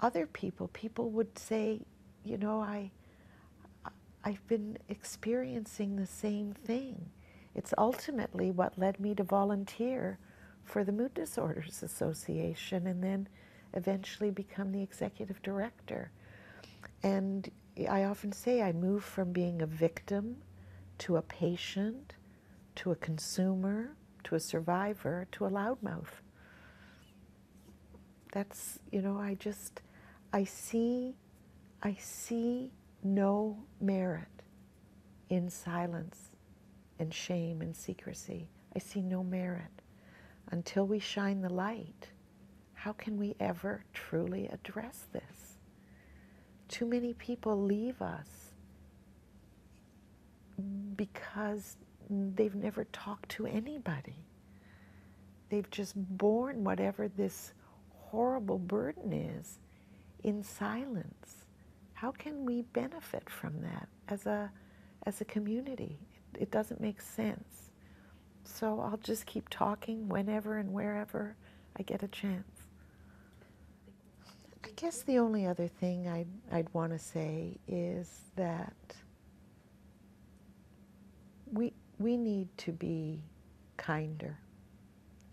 other 0.00 0.26
people, 0.26 0.68
people 0.68 1.10
would 1.10 1.38
say, 1.38 1.80
you 2.24 2.36
know, 2.38 2.60
I, 2.60 2.90
I've 4.24 4.46
been 4.46 4.78
experiencing 4.88 5.96
the 5.96 6.06
same 6.06 6.52
thing. 6.52 7.10
It's 7.54 7.74
ultimately 7.78 8.50
what 8.50 8.78
led 8.78 8.98
me 8.98 9.14
to 9.14 9.22
volunteer 9.22 10.18
for 10.64 10.82
the 10.82 10.92
Mood 10.92 11.14
Disorders 11.14 11.82
Association 11.82 12.86
and 12.86 13.02
then 13.02 13.28
eventually 13.74 14.30
become 14.30 14.72
the 14.72 14.82
executive 14.82 15.40
director. 15.42 16.10
And 17.02 17.50
I 17.88 18.04
often 18.04 18.32
say 18.32 18.62
I 18.62 18.72
moved 18.72 19.04
from 19.04 19.32
being 19.32 19.62
a 19.62 19.66
victim 19.66 20.36
to 20.98 21.16
a 21.16 21.22
patient 21.22 22.14
to 22.76 22.90
a 22.90 22.96
consumer 22.96 23.96
to 24.24 24.34
a 24.34 24.40
survivor 24.40 25.28
to 25.32 25.46
a 25.46 25.50
loudmouth. 25.50 26.22
That's, 28.32 28.80
you 28.90 29.00
know, 29.00 29.18
I 29.18 29.34
just, 29.34 29.82
I 30.32 30.44
see, 30.44 31.14
I 31.82 31.94
see 32.00 32.72
no 33.02 33.62
merit 33.80 34.26
in 35.28 35.48
silence 35.48 36.30
and 36.98 37.14
shame 37.14 37.60
and 37.60 37.76
secrecy. 37.76 38.48
I 38.74 38.80
see 38.80 39.02
no 39.02 39.22
merit. 39.22 39.82
Until 40.50 40.86
we 40.86 40.98
shine 40.98 41.40
the 41.40 41.52
light, 41.52 42.10
how 42.72 42.92
can 42.92 43.16
we 43.16 43.36
ever 43.38 43.84
truly 43.92 44.48
address 44.48 45.06
this? 45.12 45.58
Too 46.68 46.86
many 46.86 47.14
people 47.14 47.62
leave 47.62 48.02
us 48.02 48.43
because 50.96 51.76
they've 52.10 52.54
never 52.54 52.84
talked 52.84 53.28
to 53.30 53.46
anybody. 53.46 54.24
They've 55.48 55.70
just 55.70 55.94
borne 55.96 56.64
whatever 56.64 57.08
this 57.08 57.52
horrible 57.90 58.58
burden 58.58 59.12
is 59.12 59.58
in 60.22 60.42
silence. 60.42 61.46
How 61.92 62.10
can 62.10 62.44
we 62.44 62.62
benefit 62.62 63.28
from 63.30 63.60
that 63.62 63.88
as 64.08 64.26
a, 64.26 64.50
as 65.04 65.20
a 65.20 65.24
community? 65.24 65.98
It, 66.34 66.42
it 66.42 66.50
doesn't 66.50 66.80
make 66.80 67.00
sense. 67.00 67.70
So 68.44 68.80
I'll 68.80 68.98
just 68.98 69.26
keep 69.26 69.48
talking 69.48 70.08
whenever 70.08 70.58
and 70.58 70.72
wherever 70.72 71.36
I 71.78 71.82
get 71.82 72.02
a 72.02 72.08
chance. 72.08 72.68
I 74.64 74.68
guess 74.76 75.02
the 75.02 75.18
only 75.18 75.46
other 75.46 75.68
thing 75.68 76.08
I'd, 76.08 76.26
I'd 76.52 76.72
want 76.74 76.92
to 76.92 76.98
say 76.98 77.58
is 77.68 78.08
that 78.36 78.74
we, 81.54 81.72
we 81.98 82.16
need 82.16 82.48
to 82.58 82.72
be 82.72 83.22
kinder 83.76 84.36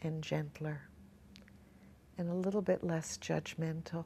and 0.03 0.21
gentler 0.21 0.81
and 2.17 2.29
a 2.29 2.33
little 2.33 2.61
bit 2.61 2.83
less 2.83 3.17
judgmental. 3.17 4.05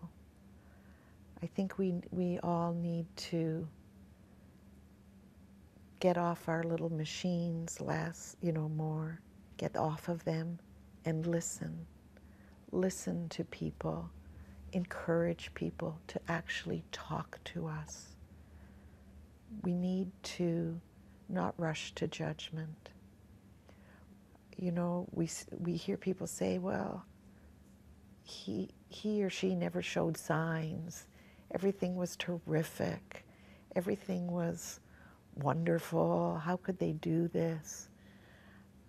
I 1.44 1.48
think 1.48 1.78
we, 1.78 1.96
we 2.12 2.40
all 2.42 2.74
need 2.74 3.06
to 3.18 3.68
get 6.00 6.18
off 6.18 6.48
our 6.48 6.64
little 6.64 6.92
machines 6.92 7.82
less, 7.82 8.38
you 8.42 8.54
know, 8.54 8.70
more, 8.70 9.20
get 9.58 9.76
off 9.76 10.08
of 10.08 10.24
them 10.24 10.58
and 11.04 11.28
listen. 11.28 11.86
Listen 12.72 13.28
to 13.30 13.44
people, 13.44 14.10
encourage 14.72 15.54
people 15.54 16.00
to 16.08 16.20
actually 16.30 16.86
talk 16.94 17.40
to 17.44 17.68
us. 17.68 18.16
We 19.64 19.74
need 19.74 20.12
to 20.24 20.80
not 21.30 21.54
rush 21.58 21.94
to 21.96 22.08
judgment. 22.08 22.90
You 24.58 24.72
know, 24.72 25.08
we, 25.12 25.30
we 25.60 25.76
hear 25.76 25.98
people 25.98 26.28
say, 26.28 26.58
well, 26.58 27.06
he, 28.24 28.70
he 28.90 29.24
or 29.24 29.30
she 29.30 29.56
never 29.56 29.82
showed 29.82 30.18
signs. 30.18 31.08
Everything 31.54 31.96
was 31.96 32.16
terrific. 32.16 33.26
Everything 33.76 34.32
was 34.32 34.80
wonderful. 35.36 36.42
How 36.44 36.58
could 36.58 36.80
they 36.80 36.94
do 36.94 37.28
this? 37.28 37.90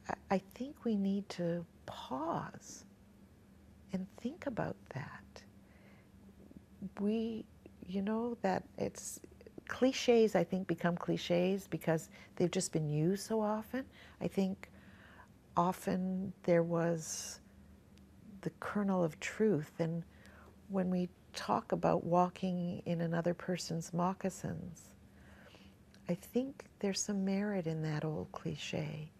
I, 0.08 0.14
I 0.36 0.38
think 0.54 0.84
we 0.84 0.96
need 0.96 1.28
to 1.30 1.66
pause 1.86 2.84
and 3.92 4.06
think 4.20 4.46
about 4.46 4.76
that. 4.94 5.42
We, 7.00 7.44
you 7.86 8.02
know, 8.02 8.36
that 8.42 8.64
it's 8.78 9.20
cliches, 9.68 10.34
I 10.34 10.44
think, 10.44 10.66
become 10.66 10.96
cliches 10.96 11.66
because 11.68 12.08
they've 12.36 12.50
just 12.50 12.72
been 12.72 12.88
used 12.88 13.26
so 13.26 13.40
often. 13.40 13.84
I 14.20 14.28
think 14.28 14.70
often 15.56 16.32
there 16.44 16.62
was 16.62 17.40
the 18.42 18.50
kernel 18.60 19.02
of 19.02 19.18
truth. 19.20 19.72
And 19.78 20.04
when 20.68 20.90
we 20.90 21.08
talk 21.34 21.72
about 21.72 22.04
walking 22.04 22.82
in 22.86 23.00
another 23.00 23.34
person's 23.34 23.92
moccasins, 23.92 24.90
I 26.08 26.14
think 26.14 26.64
there's 26.78 27.00
some 27.00 27.24
merit 27.24 27.66
in 27.66 27.82
that 27.82 28.04
old 28.04 28.30
cliche. 28.32 29.10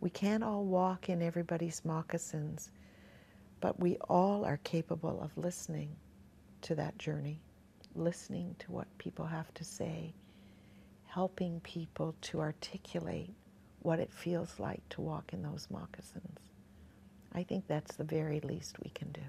We 0.00 0.10
can't 0.10 0.44
all 0.44 0.64
walk 0.64 1.08
in 1.08 1.22
everybody's 1.22 1.84
moccasins, 1.84 2.70
but 3.60 3.80
we 3.80 3.96
all 4.08 4.44
are 4.44 4.58
capable 4.58 5.20
of 5.20 5.36
listening 5.36 5.96
to 6.62 6.74
that 6.76 6.98
journey 6.98 7.40
listening 7.96 8.54
to 8.60 8.72
what 8.72 8.86
people 8.98 9.26
have 9.26 9.52
to 9.54 9.64
say, 9.64 10.14
helping 11.06 11.60
people 11.60 12.14
to 12.20 12.40
articulate 12.40 13.34
what 13.80 14.00
it 14.00 14.12
feels 14.12 14.58
like 14.58 14.82
to 14.90 15.00
walk 15.00 15.32
in 15.32 15.42
those 15.42 15.68
moccasins. 15.70 16.38
I 17.32 17.42
think 17.42 17.66
that's 17.66 17.96
the 17.96 18.04
very 18.04 18.40
least 18.40 18.76
we 18.82 18.90
can 18.90 19.12
do. 19.12 19.20